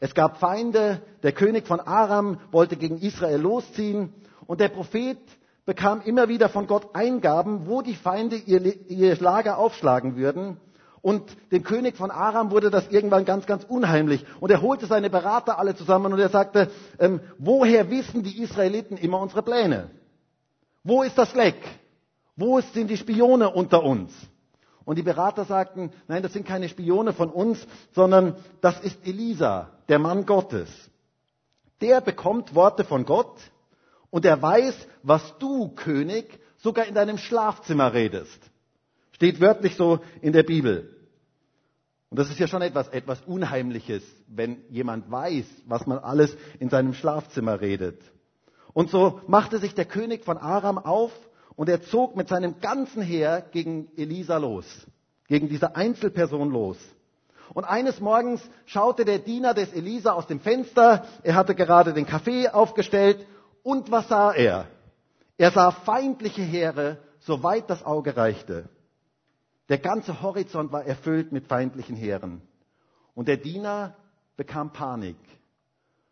Es 0.00 0.14
gab 0.14 0.38
Feinde, 0.38 1.00
der 1.22 1.32
König 1.32 1.66
von 1.66 1.80
Aram 1.80 2.38
wollte 2.52 2.76
gegen 2.76 2.98
Israel 2.98 3.40
losziehen 3.40 4.12
und 4.46 4.60
der 4.60 4.68
Prophet 4.68 5.18
bekam 5.64 6.00
immer 6.02 6.28
wieder 6.28 6.48
von 6.48 6.66
Gott 6.66 6.94
Eingaben, 6.94 7.66
wo 7.66 7.82
die 7.82 7.96
Feinde 7.96 8.36
ihr, 8.36 8.62
ihr 8.88 9.16
Lager 9.16 9.58
aufschlagen 9.58 10.16
würden. 10.16 10.58
Und 11.06 11.36
dem 11.52 11.62
König 11.62 11.96
von 11.96 12.10
Aram 12.10 12.50
wurde 12.50 12.68
das 12.68 12.88
irgendwann 12.88 13.24
ganz, 13.24 13.46
ganz 13.46 13.62
unheimlich. 13.62 14.26
Und 14.40 14.50
er 14.50 14.60
holte 14.60 14.86
seine 14.86 15.08
Berater 15.08 15.56
alle 15.56 15.76
zusammen 15.76 16.12
und 16.12 16.18
er 16.18 16.30
sagte, 16.30 16.68
ähm, 16.98 17.20
woher 17.38 17.90
wissen 17.90 18.24
die 18.24 18.42
Israeliten 18.42 18.96
immer 18.96 19.20
unsere 19.20 19.44
Pläne? 19.44 19.88
Wo 20.82 21.04
ist 21.04 21.16
das 21.16 21.32
Leck? 21.36 21.62
Wo 22.34 22.60
sind 22.60 22.90
die 22.90 22.96
Spione 22.96 23.50
unter 23.50 23.84
uns? 23.84 24.12
Und 24.84 24.98
die 24.98 25.04
Berater 25.04 25.44
sagten, 25.44 25.92
nein, 26.08 26.24
das 26.24 26.32
sind 26.32 26.44
keine 26.44 26.68
Spione 26.68 27.12
von 27.12 27.30
uns, 27.30 27.64
sondern 27.92 28.34
das 28.60 28.80
ist 28.80 29.06
Elisa, 29.06 29.70
der 29.88 30.00
Mann 30.00 30.26
Gottes. 30.26 30.68
Der 31.82 32.00
bekommt 32.00 32.56
Worte 32.56 32.82
von 32.82 33.04
Gott 33.04 33.38
und 34.10 34.24
er 34.24 34.42
weiß, 34.42 34.74
was 35.04 35.38
du, 35.38 35.68
König, 35.68 36.40
sogar 36.56 36.84
in 36.86 36.96
deinem 36.96 37.16
Schlafzimmer 37.16 37.92
redest. 37.92 38.40
Steht 39.12 39.40
wörtlich 39.40 39.76
so 39.76 40.00
in 40.20 40.32
der 40.32 40.42
Bibel. 40.42 40.95
Und 42.16 42.20
das 42.20 42.30
ist 42.30 42.40
ja 42.40 42.46
schon 42.46 42.62
etwas, 42.62 42.88
etwas 42.88 43.20
Unheimliches, 43.26 44.02
wenn 44.26 44.64
jemand 44.70 45.10
weiß, 45.10 45.44
was 45.66 45.86
man 45.86 45.98
alles 45.98 46.34
in 46.58 46.70
seinem 46.70 46.94
Schlafzimmer 46.94 47.60
redet. 47.60 48.00
Und 48.72 48.88
so 48.88 49.20
machte 49.26 49.58
sich 49.58 49.74
der 49.74 49.84
König 49.84 50.24
von 50.24 50.38
Aram 50.38 50.78
auf 50.78 51.12
und 51.56 51.68
er 51.68 51.82
zog 51.82 52.16
mit 52.16 52.28
seinem 52.28 52.58
ganzen 52.60 53.02
Heer 53.02 53.42
gegen 53.52 53.90
Elisa 53.98 54.38
los, 54.38 54.64
gegen 55.28 55.50
diese 55.50 55.76
Einzelperson 55.76 56.50
los. 56.50 56.78
Und 57.52 57.64
eines 57.64 58.00
Morgens 58.00 58.40
schaute 58.64 59.04
der 59.04 59.18
Diener 59.18 59.52
des 59.52 59.74
Elisa 59.74 60.12
aus 60.12 60.26
dem 60.26 60.40
Fenster, 60.40 61.04
er 61.22 61.34
hatte 61.34 61.54
gerade 61.54 61.92
den 61.92 62.06
Kaffee 62.06 62.48
aufgestellt 62.48 63.26
und 63.62 63.90
was 63.90 64.08
sah 64.08 64.32
er? 64.32 64.68
Er 65.36 65.50
sah 65.50 65.70
feindliche 65.70 66.40
Heere, 66.40 66.96
soweit 67.18 67.68
das 67.68 67.84
Auge 67.84 68.16
reichte. 68.16 68.70
Der 69.68 69.78
ganze 69.78 70.22
Horizont 70.22 70.70
war 70.72 70.84
erfüllt 70.84 71.32
mit 71.32 71.46
feindlichen 71.46 71.96
Heeren. 71.96 72.40
Und 73.14 73.28
der 73.28 73.36
Diener 73.36 73.96
bekam 74.36 74.72
Panik, 74.72 75.16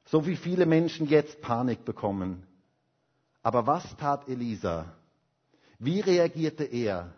so 0.07 0.27
wie 0.27 0.37
viele 0.37 0.67
Menschen 0.67 1.07
jetzt 1.07 1.41
Panik 1.41 1.85
bekommen. 1.85 2.47
Aber 3.43 3.67
was 3.67 3.97
tat 3.97 4.29
Elisa? 4.29 4.87
Wie 5.79 6.01
reagierte 6.01 6.65
er? 6.65 7.13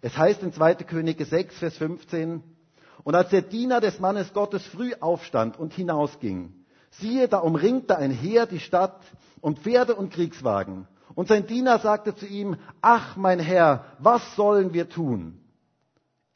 Es 0.00 0.16
heißt 0.16 0.42
in 0.42 0.52
2. 0.52 0.76
Könige 0.76 1.24
6, 1.24 1.58
Vers 1.58 1.76
15, 1.76 2.42
und 3.04 3.14
als 3.14 3.30
der 3.30 3.42
Diener 3.42 3.80
des 3.80 4.00
Mannes 4.00 4.32
Gottes 4.32 4.64
früh 4.66 4.92
aufstand 5.00 5.58
und 5.58 5.72
hinausging, 5.72 6.54
siehe, 6.90 7.28
da 7.28 7.38
umringte 7.38 7.96
ein 7.96 8.10
Heer 8.10 8.46
die 8.46 8.60
Stadt 8.60 9.00
und 9.40 9.58
Pferde 9.58 9.94
und 9.96 10.12
Kriegswagen. 10.12 10.86
Und 11.14 11.28
sein 11.28 11.46
Diener 11.46 11.78
sagte 11.80 12.14
zu 12.14 12.26
ihm, 12.26 12.56
ach 12.80 13.16
mein 13.16 13.40
Herr, 13.40 13.84
was 13.98 14.36
sollen 14.36 14.72
wir 14.72 14.88
tun? 14.88 15.40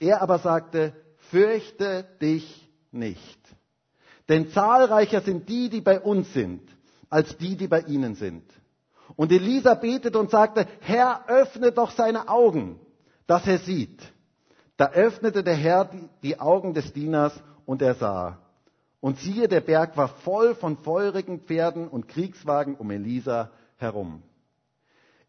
Er 0.02 0.20
aber 0.20 0.40
sagte, 0.40 0.94
fürchte 1.30 2.04
dich 2.20 2.68
nicht. 2.90 3.38
Denn 4.28 4.50
zahlreicher 4.50 5.20
sind 5.20 5.48
die, 5.48 5.68
die 5.68 5.80
bei 5.80 6.00
uns 6.00 6.32
sind, 6.32 6.60
als 7.08 7.36
die, 7.36 7.56
die 7.56 7.68
bei 7.68 7.82
ihnen 7.82 8.16
sind. 8.16 8.42
Und 9.14 9.30
Elisa 9.30 9.74
betete 9.74 10.18
und 10.18 10.28
sagte, 10.28 10.66
Herr, 10.80 11.28
öffne 11.28 11.70
doch 11.70 11.92
seine 11.92 12.28
Augen, 12.28 12.80
dass 13.28 13.46
er 13.46 13.58
sieht. 13.58 14.02
Da 14.76 14.90
öffnete 14.90 15.44
der 15.44 15.54
Herr 15.54 15.88
die, 16.24 16.40
Augen 16.40 16.74
des 16.74 16.92
Dieners 16.92 17.40
und 17.64 17.80
er 17.80 17.94
sah. 17.94 18.38
Und 18.98 19.20
siehe, 19.20 19.46
der 19.46 19.60
Berg 19.60 19.96
war 19.96 20.08
voll 20.08 20.56
von 20.56 20.78
feurigen 20.78 21.42
Pferden 21.42 21.86
und 21.86 22.08
Kriegswagen 22.08 22.74
um 22.74 22.90
Elisa 22.90 23.52
herum. 23.76 24.24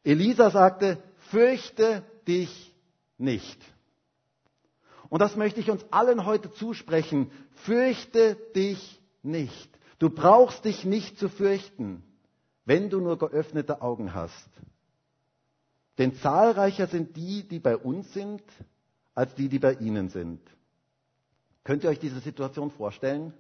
Elisa 0.04 0.50
sagte, 0.50 0.98
fürchte 1.30 2.02
dich 2.28 2.74
nicht. 3.20 3.62
Und 5.14 5.20
das 5.20 5.36
möchte 5.36 5.60
ich 5.60 5.70
uns 5.70 5.86
allen 5.92 6.26
heute 6.26 6.52
zusprechen. 6.52 7.30
Fürchte 7.66 8.36
dich 8.56 9.00
nicht. 9.22 9.70
Du 10.00 10.10
brauchst 10.10 10.66
dich 10.66 10.86
nicht 10.86 11.20
zu 11.20 11.30
fürchten 11.30 12.04
wenn 12.66 12.90
du 12.90 13.00
nur 13.00 13.18
geöffnete 13.18 13.82
Augen 13.82 14.14
hast. 14.14 14.50
Denn 15.98 16.16
zahlreicher 16.16 16.88
sind 16.88 17.16
die, 17.16 17.48
die 17.48 17.60
bei 17.60 17.78
uns 17.78 18.12
sind, 18.14 18.42
als 19.14 19.36
die, 19.36 19.50
die 19.50 19.60
bei 19.60 19.74
ihnen 19.74 20.10
sind. 20.10 20.40
Könnt 21.64 21.84
ihr 21.84 21.90
euch 21.90 22.00
diese 22.00 22.20
Situation 22.20 22.72
vorstellen? 22.72 23.34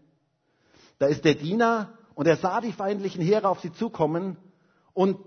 Da 0.99 1.07
ist 1.07 1.25
der 1.25 1.35
Diener 1.35 1.97
und 2.15 2.27
er 2.27 2.37
sah 2.37 2.61
die 2.61 2.71
feindlichen 2.71 3.23
Heere 3.23 3.49
auf 3.49 3.59
sie 3.61 3.73
zukommen 3.73 4.37
und 4.93 5.19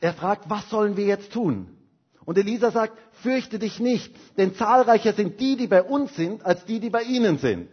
er 0.00 0.12
fragt, 0.12 0.50
was 0.50 0.68
sollen 0.68 0.96
wir 0.96 1.06
jetzt 1.06 1.32
tun? 1.32 1.76
Und 2.30 2.38
Elisa 2.38 2.70
sagt, 2.70 2.96
fürchte 3.22 3.58
dich 3.58 3.80
nicht, 3.80 4.14
denn 4.38 4.54
zahlreicher 4.54 5.14
sind 5.14 5.40
die, 5.40 5.56
die 5.56 5.66
bei 5.66 5.82
uns 5.82 6.14
sind, 6.14 6.46
als 6.46 6.64
die, 6.64 6.78
die 6.78 6.88
bei 6.88 7.02
ihnen 7.02 7.38
sind. 7.38 7.68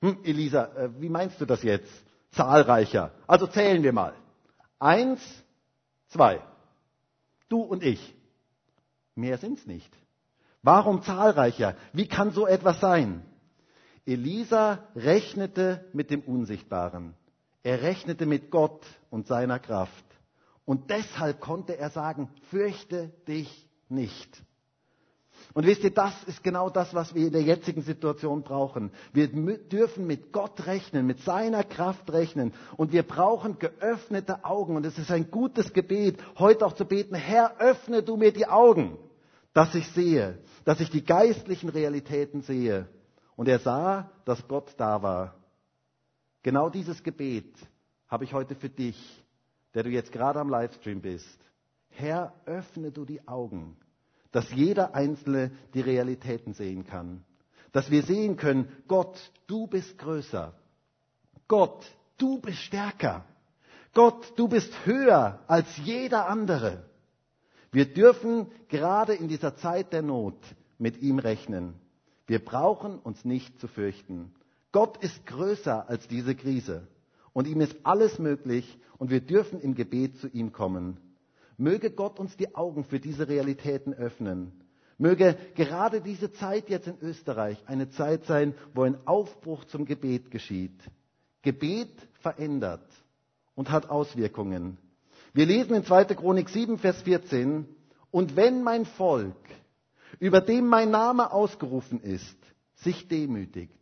Hm, 0.00 0.18
Elisa, 0.24 0.64
äh, 0.74 0.90
wie 0.98 1.08
meinst 1.08 1.40
du 1.40 1.44
das 1.46 1.62
jetzt? 1.62 1.92
zahlreicher. 2.32 3.12
Also 3.28 3.46
zählen 3.46 3.84
wir 3.84 3.92
mal. 3.92 4.12
Eins, 4.80 5.20
zwei. 6.08 6.40
Du 7.48 7.60
und 7.60 7.84
ich. 7.84 8.12
Mehr 9.14 9.38
sind's 9.38 9.64
nicht. 9.66 9.92
Warum 10.64 11.04
zahlreicher? 11.04 11.76
Wie 11.92 12.08
kann 12.08 12.32
so 12.32 12.48
etwas 12.48 12.80
sein? 12.80 13.22
Elisa 14.04 14.80
rechnete 14.96 15.84
mit 15.92 16.10
dem 16.10 16.22
Unsichtbaren. 16.22 17.14
Er 17.62 17.82
rechnete 17.82 18.26
mit 18.26 18.50
Gott 18.50 18.84
und 19.10 19.28
seiner 19.28 19.60
Kraft. 19.60 20.09
Und 20.70 20.88
deshalb 20.88 21.40
konnte 21.40 21.76
er 21.76 21.90
sagen, 21.90 22.30
fürchte 22.48 23.08
dich 23.26 23.68
nicht. 23.88 24.40
Und 25.52 25.66
wisst 25.66 25.82
ihr, 25.82 25.92
das 25.92 26.12
ist 26.28 26.44
genau 26.44 26.70
das, 26.70 26.94
was 26.94 27.12
wir 27.12 27.26
in 27.26 27.32
der 27.32 27.42
jetzigen 27.42 27.82
Situation 27.82 28.44
brauchen. 28.44 28.92
Wir 29.12 29.26
dürfen 29.26 30.06
mit 30.06 30.32
Gott 30.32 30.68
rechnen, 30.68 31.08
mit 31.08 31.18
seiner 31.22 31.64
Kraft 31.64 32.12
rechnen. 32.12 32.52
Und 32.76 32.92
wir 32.92 33.02
brauchen 33.02 33.58
geöffnete 33.58 34.44
Augen. 34.44 34.76
Und 34.76 34.86
es 34.86 34.96
ist 34.96 35.10
ein 35.10 35.32
gutes 35.32 35.72
Gebet, 35.72 36.22
heute 36.38 36.64
auch 36.64 36.74
zu 36.74 36.84
beten, 36.84 37.16
Herr, 37.16 37.58
öffne 37.58 38.04
du 38.04 38.16
mir 38.16 38.32
die 38.32 38.46
Augen, 38.46 38.96
dass 39.52 39.74
ich 39.74 39.88
sehe, 39.88 40.38
dass 40.64 40.78
ich 40.78 40.90
die 40.90 41.04
geistlichen 41.04 41.70
Realitäten 41.70 42.42
sehe. 42.42 42.86
Und 43.34 43.48
er 43.48 43.58
sah, 43.58 44.12
dass 44.24 44.46
Gott 44.46 44.72
da 44.76 45.02
war. 45.02 45.34
Genau 46.44 46.68
dieses 46.70 47.02
Gebet 47.02 47.56
habe 48.06 48.22
ich 48.22 48.32
heute 48.32 48.54
für 48.54 48.68
dich, 48.68 49.20
der 49.74 49.82
du 49.84 49.90
jetzt 49.90 50.12
gerade 50.12 50.40
am 50.40 50.48
Livestream 50.48 51.00
bist. 51.00 51.38
Herr, 51.88 52.34
öffne 52.46 52.90
du 52.92 53.04
die 53.04 53.26
Augen 53.26 53.76
dass 54.32 54.50
jeder 54.52 54.94
Einzelne 54.94 55.50
die 55.74 55.80
Realitäten 55.80 56.54
sehen 56.54 56.86
kann. 56.86 57.24
Dass 57.72 57.90
wir 57.90 58.02
sehen 58.02 58.36
können, 58.36 58.68
Gott, 58.88 59.16
du 59.46 59.66
bist 59.66 59.98
größer. 59.98 60.54
Gott, 61.48 61.84
du 62.18 62.40
bist 62.40 62.58
stärker. 62.58 63.24
Gott, 63.92 64.32
du 64.36 64.48
bist 64.48 64.72
höher 64.86 65.40
als 65.46 65.76
jeder 65.78 66.28
andere. 66.28 66.84
Wir 67.72 67.92
dürfen 67.92 68.50
gerade 68.68 69.14
in 69.14 69.28
dieser 69.28 69.56
Zeit 69.56 69.92
der 69.92 70.02
Not 70.02 70.36
mit 70.78 71.00
ihm 71.02 71.18
rechnen. 71.18 71.74
Wir 72.26 72.44
brauchen 72.44 72.98
uns 72.98 73.24
nicht 73.24 73.60
zu 73.60 73.66
fürchten. 73.68 74.32
Gott 74.72 74.96
ist 75.02 75.26
größer 75.26 75.88
als 75.88 76.06
diese 76.06 76.36
Krise. 76.36 76.86
Und 77.32 77.46
ihm 77.46 77.60
ist 77.60 77.76
alles 77.84 78.18
möglich 78.18 78.78
und 78.98 79.10
wir 79.10 79.20
dürfen 79.20 79.60
im 79.60 79.74
Gebet 79.74 80.18
zu 80.18 80.28
ihm 80.28 80.52
kommen. 80.52 80.98
Möge 81.56 81.90
Gott 81.90 82.18
uns 82.18 82.36
die 82.36 82.54
Augen 82.54 82.84
für 82.84 83.00
diese 83.00 83.28
Realitäten 83.28 83.92
öffnen. 83.92 84.52
Möge 84.98 85.36
gerade 85.54 86.00
diese 86.00 86.32
Zeit 86.32 86.68
jetzt 86.68 86.86
in 86.86 86.98
Österreich 87.00 87.62
eine 87.66 87.90
Zeit 87.90 88.24
sein, 88.24 88.54
wo 88.74 88.82
ein 88.82 88.98
Aufbruch 89.06 89.64
zum 89.64 89.84
Gebet 89.84 90.30
geschieht. 90.30 90.78
Gebet 91.42 91.90
verändert 92.20 92.86
und 93.54 93.70
hat 93.70 93.88
Auswirkungen. 93.88 94.76
Wir 95.32 95.46
lesen 95.46 95.74
in 95.74 95.84
2. 95.84 96.04
Chronik 96.06 96.48
7, 96.48 96.78
Vers 96.78 97.02
14, 97.02 97.66
und 98.10 98.36
wenn 98.36 98.62
mein 98.62 98.84
Volk, 98.84 99.36
über 100.18 100.40
dem 100.40 100.66
mein 100.66 100.90
Name 100.90 101.32
ausgerufen 101.32 102.00
ist, 102.00 102.36
sich 102.74 103.08
demütigt 103.08 103.72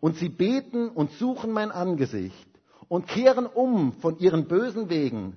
und 0.00 0.16
sie 0.16 0.28
beten 0.28 0.88
und 0.88 1.12
suchen 1.12 1.52
mein 1.52 1.70
Angesicht 1.70 2.51
und 2.92 3.06
kehren 3.06 3.46
um 3.46 3.94
von 4.02 4.18
ihren 4.18 4.48
bösen 4.48 4.90
Wegen, 4.90 5.34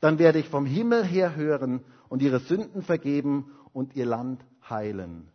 dann 0.00 0.18
werde 0.18 0.38
ich 0.38 0.48
vom 0.48 0.64
Himmel 0.64 1.04
her 1.04 1.36
hören 1.36 1.84
und 2.08 2.22
ihre 2.22 2.40
Sünden 2.40 2.80
vergeben 2.80 3.52
und 3.74 3.94
ihr 3.94 4.06
Land 4.06 4.42
heilen. 4.70 5.28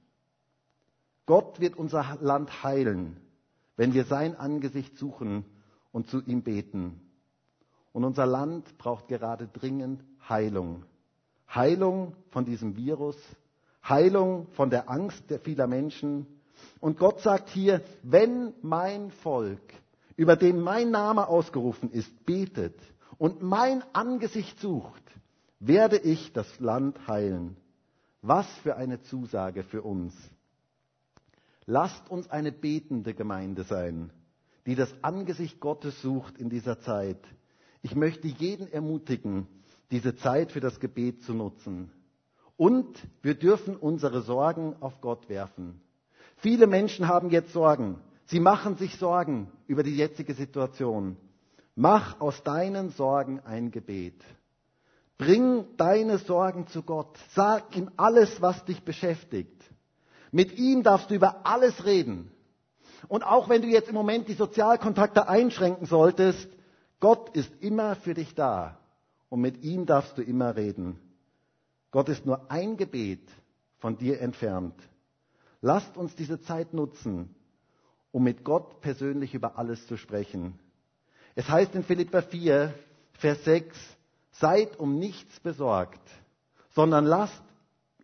Gott 1.27 1.59
wird 1.59 1.77
unser 1.77 2.17
Land 2.21 2.63
heilen, 2.63 3.17
wenn 3.75 3.93
wir 3.93 4.05
sein 4.05 4.35
Angesicht 4.35 4.97
suchen 4.97 5.45
und 5.91 6.07
zu 6.07 6.23
ihm 6.23 6.41
beten. 6.41 7.01
Und 7.93 8.03
unser 8.03 8.25
Land 8.25 8.79
braucht 8.79 9.07
gerade 9.07 9.47
dringend 9.47 10.03
Heilung. 10.27 10.85
Heilung 11.53 12.15
von 12.31 12.45
diesem 12.45 12.77
Virus, 12.77 13.15
Heilung 13.87 14.47
von 14.53 14.71
der 14.71 14.89
Angst 14.89 15.29
der 15.29 15.39
vieler 15.39 15.67
Menschen. 15.67 16.25
Und 16.79 16.97
Gott 16.97 17.19
sagt 17.19 17.49
hier, 17.49 17.83
wenn 18.01 18.55
mein 18.63 19.11
Volk, 19.11 19.61
über 20.19 20.35
dem 20.35 20.59
mein 20.59 20.91
Name 20.91 21.29
ausgerufen 21.29 21.89
ist, 21.91 22.25
betet 22.25 22.75
und 23.17 23.41
mein 23.41 23.81
Angesicht 23.93 24.59
sucht, 24.59 25.01
werde 25.61 25.97
ich 25.97 26.33
das 26.33 26.59
Land 26.59 27.07
heilen. 27.07 27.55
Was 28.21 28.45
für 28.61 28.75
eine 28.75 29.01
Zusage 29.01 29.63
für 29.63 29.81
uns. 29.81 30.13
Lasst 31.65 32.09
uns 32.11 32.29
eine 32.29 32.51
betende 32.51 33.13
Gemeinde 33.13 33.63
sein, 33.63 34.11
die 34.65 34.75
das 34.75 34.93
Angesicht 35.03 35.61
Gottes 35.61 36.01
sucht 36.01 36.37
in 36.37 36.49
dieser 36.49 36.81
Zeit. 36.81 37.21
Ich 37.81 37.95
möchte 37.95 38.27
jeden 38.27 38.69
ermutigen, 38.69 39.47
diese 39.89 40.17
Zeit 40.17 40.51
für 40.51 40.59
das 40.59 40.81
Gebet 40.81 41.23
zu 41.23 41.33
nutzen. 41.33 41.91
Und 42.57 42.93
wir 43.21 43.35
dürfen 43.35 43.77
unsere 43.77 44.21
Sorgen 44.21 44.75
auf 44.81 44.99
Gott 44.99 45.29
werfen. 45.29 45.79
Viele 46.35 46.67
Menschen 46.67 47.07
haben 47.07 47.29
jetzt 47.29 47.53
Sorgen. 47.53 48.01
Sie 48.29 48.39
machen 48.39 48.77
sich 48.77 48.95
Sorgen 48.97 49.51
über 49.65 49.81
die 49.81 49.95
jetzige 49.95 50.35
Situation. 50.35 51.17
Mach 51.75 52.21
aus 52.21 52.43
deinen 52.43 52.91
Sorgen 52.91 53.39
ein 53.39 53.71
Gebet. 53.71 54.21
Bring 55.17 55.65
deine 55.77 56.19
Sorgen 56.19 56.67
zu 56.67 56.83
Gott. 56.83 57.17
Sag 57.33 57.75
ihm 57.75 57.89
alles, 57.97 58.39
was 58.39 58.63
dich 58.65 58.83
beschäftigt. 58.83 59.63
Mit 60.31 60.59
ihm 60.59 60.83
darfst 60.83 61.09
du 61.09 61.15
über 61.15 61.47
alles 61.47 61.85
reden. 61.85 62.31
Und 63.07 63.23
auch 63.23 63.49
wenn 63.49 63.63
du 63.63 63.67
jetzt 63.67 63.89
im 63.89 63.95
Moment 63.95 64.27
die 64.27 64.33
Sozialkontakte 64.33 65.27
einschränken 65.27 65.87
solltest, 65.87 66.47
Gott 66.99 67.35
ist 67.35 67.51
immer 67.61 67.95
für 67.95 68.13
dich 68.13 68.35
da. 68.35 68.77
Und 69.29 69.41
mit 69.41 69.63
ihm 69.63 69.87
darfst 69.87 70.15
du 70.19 70.21
immer 70.21 70.55
reden. 70.55 70.99
Gott 71.89 72.09
ist 72.09 72.27
nur 72.27 72.51
ein 72.51 72.77
Gebet 72.77 73.27
von 73.79 73.97
dir 73.97 74.21
entfernt. 74.21 74.75
Lasst 75.61 75.97
uns 75.97 76.15
diese 76.15 76.39
Zeit 76.41 76.73
nutzen, 76.75 77.33
um 78.11 78.23
mit 78.23 78.43
Gott 78.43 78.81
persönlich 78.81 79.33
über 79.33 79.57
alles 79.57 79.85
zu 79.87 79.97
sprechen. 79.97 80.59
Es 81.35 81.47
heißt 81.49 81.75
in 81.75 81.83
Philippa 81.83 82.21
4, 82.21 82.73
Vers 83.13 83.43
6, 83.45 83.77
seid 84.31 84.79
um 84.79 84.97
nichts 84.97 85.39
besorgt, 85.39 86.01
sondern 86.71 87.05
lasst 87.05 87.43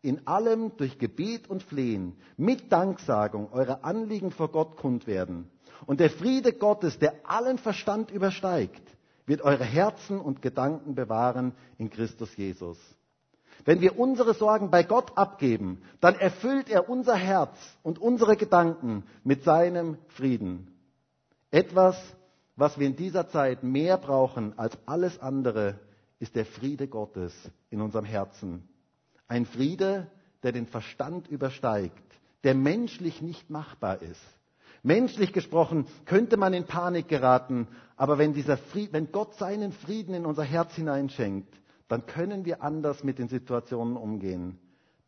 in 0.01 0.27
allem 0.27 0.77
durch 0.77 0.99
Gebet 0.99 1.49
und 1.49 1.63
Flehen 1.63 2.15
mit 2.37 2.71
Danksagung 2.71 3.51
eure 3.51 3.83
Anliegen 3.83 4.31
vor 4.31 4.51
Gott 4.51 4.77
kund 4.77 5.07
werden. 5.07 5.49
Und 5.87 5.99
der 5.99 6.09
Friede 6.09 6.53
Gottes, 6.53 6.99
der 6.99 7.13
allen 7.23 7.57
Verstand 7.57 8.11
übersteigt, 8.11 8.83
wird 9.25 9.41
eure 9.41 9.63
Herzen 9.63 10.19
und 10.19 10.41
Gedanken 10.41 10.93
bewahren 10.93 11.53
in 11.77 11.89
Christus 11.89 12.35
Jesus. 12.37 12.77
Wenn 13.65 13.81
wir 13.81 13.97
unsere 13.97 14.35
Sorgen 14.35 14.69
bei 14.69 14.83
Gott 14.83 15.17
abgeben, 15.17 15.81
dann 15.99 16.15
erfüllt 16.15 16.69
er 16.69 16.87
unser 16.87 17.15
Herz 17.15 17.57
und 17.81 17.97
unsere 17.99 18.37
Gedanken 18.37 19.03
mit 19.23 19.43
seinem 19.43 19.97
Frieden. 20.09 20.71
Etwas, 21.49 21.97
was 22.55 22.77
wir 22.79 22.85
in 22.85 22.95
dieser 22.95 23.27
Zeit 23.27 23.63
mehr 23.63 23.97
brauchen 23.97 24.57
als 24.57 24.77
alles 24.85 25.19
andere, 25.19 25.79
ist 26.19 26.35
der 26.35 26.45
Friede 26.45 26.87
Gottes 26.87 27.33
in 27.71 27.81
unserem 27.81 28.05
Herzen. 28.05 28.69
Ein 29.27 29.47
Friede, 29.47 30.07
der 30.43 30.51
den 30.51 30.67
Verstand 30.67 31.27
übersteigt, 31.27 32.03
der 32.43 32.53
menschlich 32.53 33.23
nicht 33.23 33.49
machbar 33.49 34.03
ist. 34.03 34.21
Menschlich 34.83 35.33
gesprochen 35.33 35.87
könnte 36.05 36.37
man 36.37 36.53
in 36.53 36.65
Panik 36.65 37.07
geraten, 37.07 37.67
aber 37.97 38.19
wenn, 38.19 38.35
Fried, 38.35 38.93
wenn 38.93 39.11
Gott 39.11 39.33
seinen 39.35 39.71
Frieden 39.71 40.13
in 40.13 40.27
unser 40.27 40.43
Herz 40.43 40.75
hineinschenkt, 40.75 41.51
dann 41.87 42.05
können 42.05 42.45
wir 42.45 42.63
anders 42.63 43.03
mit 43.03 43.19
den 43.19 43.27
Situationen 43.27 43.97
umgehen. 43.97 44.57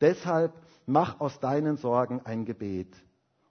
Deshalb 0.01 0.53
mach 0.85 1.19
aus 1.19 1.39
deinen 1.39 1.77
Sorgen 1.77 2.21
ein 2.23 2.45
Gebet 2.45 2.95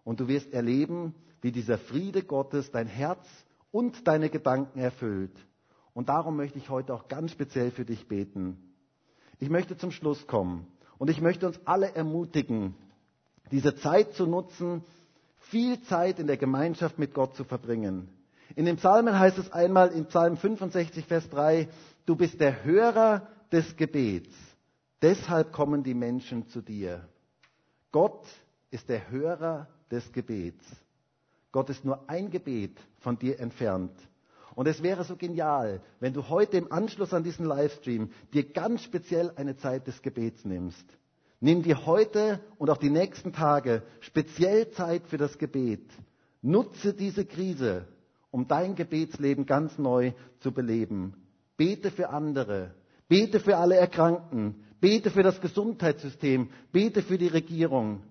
und 0.04 0.20
du 0.20 0.28
wirst 0.28 0.52
erleben, 0.52 1.14
wie 1.42 1.52
dieser 1.52 1.78
Friede 1.78 2.22
Gottes 2.22 2.70
dein 2.70 2.86
Herz 2.86 3.26
und 3.72 4.06
deine 4.06 4.30
Gedanken 4.30 4.78
erfüllt. 4.78 5.36
Und 5.92 6.08
darum 6.08 6.36
möchte 6.36 6.58
ich 6.58 6.70
heute 6.70 6.94
auch 6.94 7.08
ganz 7.08 7.32
speziell 7.32 7.70
für 7.70 7.84
dich 7.84 8.06
beten. 8.06 8.58
Ich 9.38 9.50
möchte 9.50 9.76
zum 9.76 9.90
Schluss 9.90 10.26
kommen 10.26 10.66
und 10.98 11.10
ich 11.10 11.20
möchte 11.20 11.46
uns 11.46 11.58
alle 11.64 11.94
ermutigen, 11.94 12.74
diese 13.50 13.74
Zeit 13.74 14.14
zu 14.14 14.26
nutzen, 14.26 14.82
viel 15.38 15.80
Zeit 15.82 16.18
in 16.18 16.26
der 16.26 16.36
Gemeinschaft 16.36 16.98
mit 16.98 17.14
Gott 17.14 17.36
zu 17.36 17.44
verbringen. 17.44 18.08
In 18.54 18.64
den 18.64 18.76
Psalmen 18.76 19.18
heißt 19.18 19.38
es 19.38 19.52
einmal 19.52 19.88
in 19.88 20.06
Psalm 20.06 20.36
65, 20.36 21.04
Vers 21.06 21.28
3, 21.30 21.68
du 22.06 22.16
bist 22.16 22.40
der 22.40 22.64
Hörer 22.64 23.28
des 23.52 23.76
Gebets. 23.76 24.30
Deshalb 25.02 25.52
kommen 25.52 25.82
die 25.82 25.94
Menschen 25.94 26.48
zu 26.48 26.62
dir. 26.62 27.06
Gott 27.92 28.26
ist 28.70 28.88
der 28.88 29.10
Hörer 29.10 29.68
des 29.90 30.10
Gebets. 30.12 30.64
Gott 31.52 31.70
ist 31.70 31.84
nur 31.84 32.08
ein 32.08 32.30
Gebet 32.30 32.78
von 33.00 33.18
dir 33.18 33.38
entfernt. 33.40 33.92
Und 34.54 34.66
es 34.66 34.82
wäre 34.82 35.04
so 35.04 35.16
genial, 35.16 35.82
wenn 36.00 36.14
du 36.14 36.28
heute 36.28 36.56
im 36.56 36.72
Anschluss 36.72 37.12
an 37.12 37.22
diesen 37.22 37.44
Livestream 37.44 38.10
dir 38.32 38.50
ganz 38.52 38.82
speziell 38.82 39.32
eine 39.36 39.56
Zeit 39.56 39.86
des 39.86 40.00
Gebets 40.00 40.44
nimmst. 40.44 40.84
Nimm 41.40 41.62
dir 41.62 41.84
heute 41.84 42.40
und 42.56 42.70
auch 42.70 42.78
die 42.78 42.90
nächsten 42.90 43.32
Tage 43.32 43.82
speziell 44.00 44.70
Zeit 44.70 45.06
für 45.06 45.18
das 45.18 45.36
Gebet. 45.36 45.90
Nutze 46.40 46.94
diese 46.94 47.26
Krise, 47.26 47.86
um 48.30 48.48
dein 48.48 48.74
Gebetsleben 48.74 49.44
ganz 49.44 49.76
neu 49.76 50.12
zu 50.40 50.52
beleben. 50.52 51.25
Bete 51.56 51.90
für 51.90 52.10
andere. 52.10 52.74
Bete 53.08 53.40
für 53.40 53.56
alle 53.56 53.76
Erkrankten. 53.76 54.64
Bete 54.80 55.10
für 55.10 55.22
das 55.22 55.40
Gesundheitssystem. 55.40 56.50
Bete 56.72 57.02
für 57.02 57.18
die 57.18 57.28
Regierung. 57.28 58.02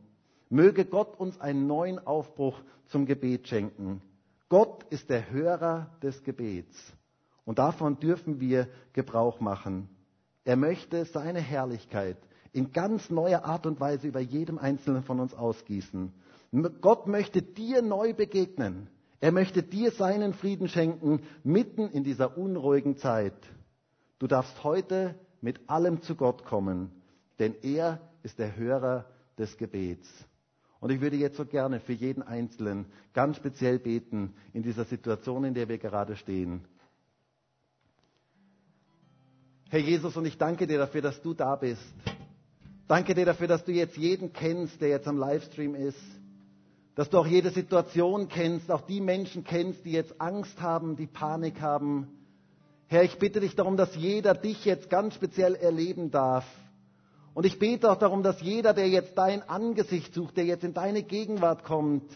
Möge 0.49 0.85
Gott 0.85 1.19
uns 1.19 1.39
einen 1.39 1.67
neuen 1.67 1.99
Aufbruch 1.99 2.59
zum 2.87 3.05
Gebet 3.05 3.47
schenken. 3.47 4.01
Gott 4.49 4.83
ist 4.89 5.09
der 5.09 5.31
Hörer 5.31 5.89
des 6.01 6.23
Gebets. 6.23 6.93
Und 7.45 7.59
davon 7.59 7.99
dürfen 7.99 8.39
wir 8.39 8.67
Gebrauch 8.93 9.39
machen. 9.39 9.89
Er 10.43 10.55
möchte 10.55 11.05
seine 11.05 11.39
Herrlichkeit 11.39 12.17
in 12.51 12.71
ganz 12.71 13.09
neuer 13.09 13.43
Art 13.43 13.65
und 13.65 13.79
Weise 13.79 14.07
über 14.07 14.19
jedem 14.19 14.57
Einzelnen 14.57 15.03
von 15.03 15.19
uns 15.19 15.33
ausgießen. 15.33 16.13
Gott 16.81 17.07
möchte 17.07 17.41
dir 17.41 17.81
neu 17.81 18.13
begegnen. 18.13 18.87
Er 19.25 19.31
möchte 19.31 19.63
dir 19.63 19.89
seinen 19.89 20.35
Frieden 20.35 20.67
schenken, 20.67 21.19
mitten 21.43 21.89
in 21.89 22.03
dieser 22.03 22.37
unruhigen 22.37 22.95
Zeit. 22.95 23.33
Du 24.19 24.27
darfst 24.27 24.63
heute 24.63 25.15
mit 25.41 25.67
allem 25.67 26.03
zu 26.03 26.13
Gott 26.13 26.45
kommen, 26.45 26.91
denn 27.39 27.55
er 27.63 27.99
ist 28.21 28.37
der 28.37 28.55
Hörer 28.55 29.05
des 29.39 29.57
Gebets. 29.57 30.07
Und 30.79 30.91
ich 30.91 31.01
würde 31.01 31.15
jetzt 31.15 31.37
so 31.37 31.45
gerne 31.47 31.79
für 31.79 31.93
jeden 31.93 32.21
Einzelnen 32.21 32.85
ganz 33.13 33.37
speziell 33.37 33.79
beten 33.79 34.35
in 34.53 34.61
dieser 34.61 34.85
Situation, 34.85 35.43
in 35.43 35.55
der 35.55 35.69
wir 35.69 35.79
gerade 35.79 36.15
stehen. 36.17 36.63
Herr 39.69 39.79
Jesus, 39.79 40.15
und 40.15 40.25
ich 40.25 40.37
danke 40.37 40.67
dir 40.67 40.77
dafür, 40.77 41.01
dass 41.01 41.19
du 41.23 41.33
da 41.33 41.55
bist. 41.55 41.81
Danke 42.87 43.15
dir 43.15 43.25
dafür, 43.25 43.47
dass 43.47 43.65
du 43.65 43.71
jetzt 43.71 43.97
jeden 43.97 44.33
kennst, 44.33 44.79
der 44.81 44.89
jetzt 44.89 45.07
am 45.07 45.17
Livestream 45.17 45.73
ist. 45.73 45.97
Dass 46.95 47.09
du 47.09 47.17
auch 47.19 47.27
jede 47.27 47.49
Situation 47.49 48.29
kennst, 48.29 48.71
auch 48.71 48.81
die 48.81 49.01
Menschen 49.01 49.43
kennst, 49.43 49.83
die 49.85 49.91
jetzt 49.91 50.19
Angst 50.21 50.61
haben, 50.61 50.95
die 50.95 51.07
Panik 51.07 51.61
haben. 51.61 52.07
Herr, 52.87 53.03
ich 53.03 53.17
bitte 53.19 53.41
dich 53.41 53.55
darum, 53.55 53.75
dass 53.77 53.95
jeder 53.95 54.33
dich 54.33 54.63
jetzt 54.63 54.89
ganz 54.89 55.15
speziell 55.15 55.55
erleben 55.55 56.09
darf. 56.11 56.45
Und 57.33 57.45
ich 57.45 57.59
bete 57.59 57.91
auch 57.91 57.97
darum, 57.97 58.23
dass 58.23 58.39
jeder, 58.41 58.73
der 58.73 58.87
jetzt 58.87 59.17
dein 59.17 59.41
Angesicht 59.49 60.13
sucht, 60.13 60.37
der 60.37 60.45
jetzt 60.45 60.63
in 60.63 60.73
deine 60.73 61.03
Gegenwart 61.03 61.65
kommt, 61.65 62.09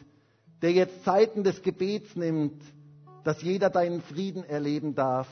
der 0.62 0.72
jetzt 0.72 1.04
Zeiten 1.04 1.44
des 1.44 1.62
Gebets 1.62 2.16
nimmt, 2.16 2.62
dass 3.26 3.42
jeder 3.42 3.70
deinen 3.70 4.02
Frieden 4.02 4.46
erleben 4.46 4.96
darf. 4.96 5.28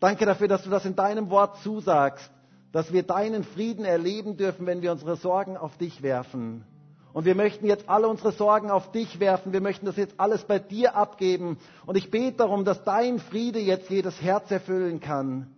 Danke 0.00 0.26
dafür, 0.26 0.48
dass 0.48 0.64
du 0.64 0.70
das 0.70 0.84
in 0.86 0.96
deinem 0.96 1.30
Wort 1.30 1.58
zusagst, 1.62 2.30
dass 2.72 2.92
wir 2.92 3.04
deinen 3.04 3.44
Frieden 3.44 3.84
erleben 3.84 4.36
dürfen, 4.36 4.66
wenn 4.66 4.82
wir 4.82 4.90
unsere 4.92 5.16
Sorgen 5.16 5.56
auf 5.56 5.76
dich 5.76 6.02
werfen. 6.02 6.64
Und 7.12 7.24
wir 7.24 7.34
möchten 7.34 7.66
jetzt 7.66 7.88
alle 7.88 8.06
unsere 8.08 8.32
Sorgen 8.32 8.70
auf 8.70 8.92
dich 8.92 9.18
werfen. 9.18 9.52
Wir 9.52 9.60
möchten 9.60 9.86
das 9.86 9.96
jetzt 9.96 10.14
alles 10.18 10.44
bei 10.44 10.58
dir 10.58 10.94
abgeben. 10.94 11.58
Und 11.86 11.96
ich 11.96 12.10
bete 12.10 12.36
darum, 12.38 12.64
dass 12.64 12.84
dein 12.84 13.18
Friede 13.18 13.58
jetzt 13.58 13.90
jedes 13.90 14.20
Herz 14.22 14.50
erfüllen 14.50 15.00
kann. 15.00 15.48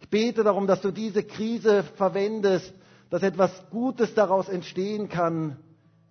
Ich 0.00 0.08
bete 0.10 0.44
darum, 0.44 0.66
dass 0.66 0.80
du 0.82 0.90
diese 0.90 1.22
Krise 1.22 1.82
verwendest, 1.96 2.72
dass 3.08 3.22
etwas 3.22 3.50
Gutes 3.70 4.14
daraus 4.14 4.48
entstehen 4.48 5.08
kann. 5.08 5.56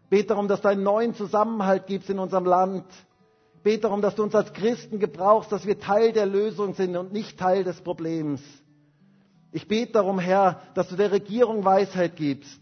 Ich 0.05 0.09
bete 0.09 0.29
darum, 0.29 0.47
dass 0.47 0.61
du 0.61 0.69
einen 0.69 0.83
neuen 0.83 1.13
Zusammenhalt 1.13 1.85
gibst 1.85 2.09
in 2.09 2.17
unserem 2.17 2.45
Land. 2.45 2.85
Ich 3.57 3.61
bete 3.61 3.81
darum, 3.81 4.01
dass 4.01 4.15
du 4.15 4.23
uns 4.23 4.33
als 4.33 4.53
Christen 4.53 4.99
gebrauchst, 4.99 5.51
dass 5.51 5.65
wir 5.67 5.79
Teil 5.79 6.13
der 6.13 6.25
Lösung 6.25 6.73
sind 6.73 6.95
und 6.97 7.13
nicht 7.13 7.37
Teil 7.37 7.63
des 7.63 7.81
Problems. 7.81 8.41
Ich 9.51 9.67
bete 9.67 9.93
darum, 9.93 10.17
Herr, 10.19 10.61
dass 10.73 10.87
du 10.89 10.95
der 10.95 11.11
Regierung 11.11 11.63
Weisheit 11.65 12.15
gibst. 12.15 12.59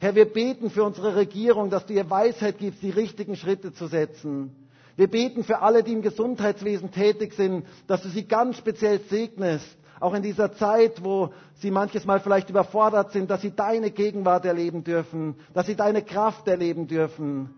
Herr, 0.00 0.14
wir 0.14 0.24
beten 0.24 0.70
für 0.70 0.82
unsere 0.82 1.14
Regierung, 1.14 1.68
dass 1.68 1.84
du 1.84 1.92
ihr 1.92 2.08
Weisheit 2.08 2.56
gibst, 2.58 2.82
die 2.82 2.88
richtigen 2.88 3.36
Schritte 3.36 3.74
zu 3.74 3.86
setzen. 3.86 4.50
Wir 4.96 5.08
beten 5.08 5.44
für 5.44 5.60
alle, 5.60 5.82
die 5.82 5.92
im 5.92 6.00
Gesundheitswesen 6.00 6.90
tätig 6.90 7.34
sind, 7.34 7.66
dass 7.86 8.02
du 8.02 8.08
sie 8.08 8.24
ganz 8.26 8.56
speziell 8.56 9.00
segnest, 9.10 9.66
auch 10.00 10.14
in 10.14 10.22
dieser 10.22 10.54
Zeit, 10.54 11.04
wo 11.04 11.34
sie 11.56 11.70
manches 11.70 12.06
Mal 12.06 12.18
vielleicht 12.20 12.48
überfordert 12.48 13.12
sind, 13.12 13.30
dass 13.30 13.42
sie 13.42 13.54
deine 13.54 13.90
Gegenwart 13.90 14.46
erleben 14.46 14.84
dürfen, 14.84 15.34
dass 15.52 15.66
sie 15.66 15.76
deine 15.76 16.00
Kraft 16.02 16.48
erleben 16.48 16.86
dürfen. 16.86 17.50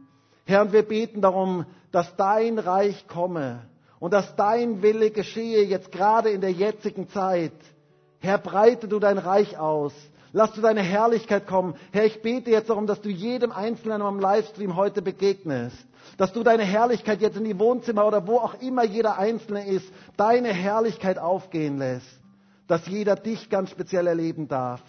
Herr, 0.44 0.62
und 0.62 0.72
wir 0.72 0.82
beten 0.82 1.20
darum, 1.20 1.64
dass 1.92 2.16
dein 2.16 2.58
Reich 2.58 3.06
komme 3.06 3.60
und 4.00 4.12
dass 4.12 4.34
dein 4.34 4.82
Wille 4.82 5.12
geschehe 5.12 5.62
jetzt 5.64 5.92
gerade 5.92 6.30
in 6.30 6.40
der 6.40 6.50
jetzigen 6.50 7.08
Zeit. 7.08 7.52
Herr, 8.22 8.38
breite 8.38 8.86
du 8.86 9.00
dein 9.00 9.18
Reich 9.18 9.58
aus. 9.58 9.92
Lass 10.32 10.52
du 10.52 10.60
deine 10.60 10.80
Herrlichkeit 10.80 11.46
kommen. 11.46 11.74
Herr, 11.92 12.06
ich 12.06 12.22
bete 12.22 12.50
jetzt 12.52 12.70
darum, 12.70 12.86
dass 12.86 13.00
du 13.00 13.08
jedem 13.10 13.50
Einzelnen 13.50 14.00
am 14.00 14.20
Livestream 14.20 14.76
heute 14.76 15.02
begegnest. 15.02 15.76
Dass 16.18 16.32
du 16.32 16.44
deine 16.44 16.62
Herrlichkeit 16.62 17.20
jetzt 17.20 17.36
in 17.36 17.44
die 17.44 17.58
Wohnzimmer 17.58 18.06
oder 18.06 18.26
wo 18.28 18.36
auch 18.36 18.54
immer 18.62 18.84
jeder 18.84 19.18
Einzelne 19.18 19.66
ist, 19.66 19.92
deine 20.16 20.52
Herrlichkeit 20.52 21.18
aufgehen 21.18 21.78
lässt. 21.78 22.06
Dass 22.68 22.86
jeder 22.86 23.16
dich 23.16 23.50
ganz 23.50 23.70
speziell 23.70 24.06
erleben 24.06 24.46
darf. 24.46 24.80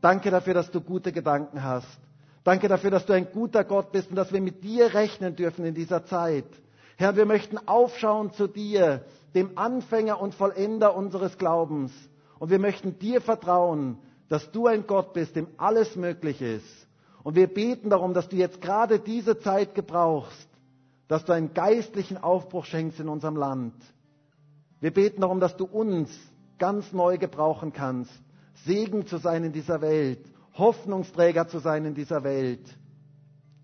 Danke 0.00 0.30
dafür, 0.32 0.54
dass 0.54 0.70
du 0.72 0.80
gute 0.80 1.12
Gedanken 1.12 1.62
hast. 1.62 1.86
Danke 2.42 2.66
dafür, 2.66 2.90
dass 2.90 3.06
du 3.06 3.12
ein 3.12 3.30
guter 3.32 3.62
Gott 3.62 3.92
bist 3.92 4.10
und 4.10 4.16
dass 4.16 4.32
wir 4.32 4.40
mit 4.40 4.64
dir 4.64 4.92
rechnen 4.94 5.36
dürfen 5.36 5.64
in 5.64 5.74
dieser 5.74 6.04
Zeit. 6.06 6.46
Herr, 6.96 7.14
wir 7.14 7.24
möchten 7.24 7.56
aufschauen 7.68 8.32
zu 8.32 8.48
dir, 8.48 9.04
dem 9.36 9.56
Anfänger 9.56 10.20
und 10.20 10.34
Vollender 10.34 10.96
unseres 10.96 11.38
Glaubens. 11.38 11.92
Und 12.42 12.50
wir 12.50 12.58
möchten 12.58 12.98
dir 12.98 13.20
vertrauen, 13.20 13.98
dass 14.28 14.50
du 14.50 14.66
ein 14.66 14.88
Gott 14.88 15.12
bist, 15.12 15.36
dem 15.36 15.46
alles 15.58 15.94
möglich 15.94 16.42
ist. 16.42 16.88
Und 17.22 17.36
wir 17.36 17.46
beten 17.46 17.88
darum, 17.88 18.14
dass 18.14 18.28
du 18.28 18.34
jetzt 18.34 18.60
gerade 18.60 18.98
diese 18.98 19.38
Zeit 19.38 19.76
gebrauchst, 19.76 20.48
dass 21.06 21.24
du 21.24 21.30
einen 21.30 21.54
geistlichen 21.54 22.18
Aufbruch 22.18 22.64
schenkst 22.64 22.98
in 22.98 23.08
unserem 23.08 23.36
Land. 23.36 23.74
Wir 24.80 24.90
beten 24.92 25.20
darum, 25.20 25.38
dass 25.38 25.56
du 25.56 25.66
uns 25.66 26.10
ganz 26.58 26.92
neu 26.92 27.16
gebrauchen 27.16 27.72
kannst, 27.72 28.10
Segen 28.64 29.06
zu 29.06 29.18
sein 29.18 29.44
in 29.44 29.52
dieser 29.52 29.80
Welt, 29.80 30.18
Hoffnungsträger 30.54 31.46
zu 31.46 31.60
sein 31.60 31.84
in 31.84 31.94
dieser 31.94 32.24
Welt. 32.24 32.76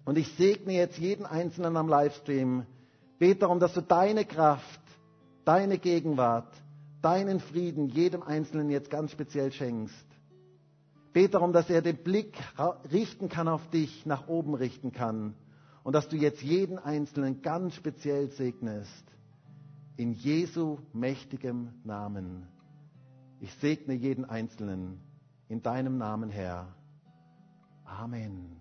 Und 0.04 0.18
ich 0.18 0.28
segne 0.34 0.74
jetzt 0.74 0.98
jeden 0.98 1.26
Einzelnen 1.26 1.76
am 1.76 1.88
Livestream. 1.88 2.64
Bete 3.18 3.40
darum, 3.40 3.58
dass 3.58 3.74
du 3.74 3.80
deine 3.80 4.24
Kraft, 4.24 4.80
deine 5.44 5.78
Gegenwart, 5.78 6.54
deinen 7.02 7.40
Frieden 7.40 7.88
jedem 7.88 8.22
Einzelnen 8.22 8.70
jetzt 8.70 8.90
ganz 8.90 9.10
speziell 9.12 9.52
schenkst. 9.52 10.06
Bete 11.12 11.30
darum, 11.30 11.52
dass 11.52 11.70
er 11.70 11.82
den 11.82 11.96
Blick 11.96 12.36
richten 12.92 13.28
kann 13.28 13.48
auf 13.48 13.68
dich, 13.70 14.06
nach 14.06 14.28
oben 14.28 14.54
richten 14.54 14.92
kann. 14.92 15.34
Und 15.82 15.94
dass 15.94 16.08
du 16.08 16.16
jetzt 16.16 16.42
jeden 16.42 16.78
Einzelnen 16.78 17.40
ganz 17.40 17.74
speziell 17.74 18.30
segnest. 18.30 19.04
In 19.96 20.12
Jesu 20.12 20.78
mächtigem 20.92 21.70
Namen. 21.84 22.46
Ich 23.40 23.52
segne 23.54 23.94
jeden 23.94 24.24
Einzelnen 24.24 25.00
in 25.48 25.62
deinem 25.62 25.96
Namen, 25.96 26.30
Herr. 26.30 26.74
Amen. 27.84 28.58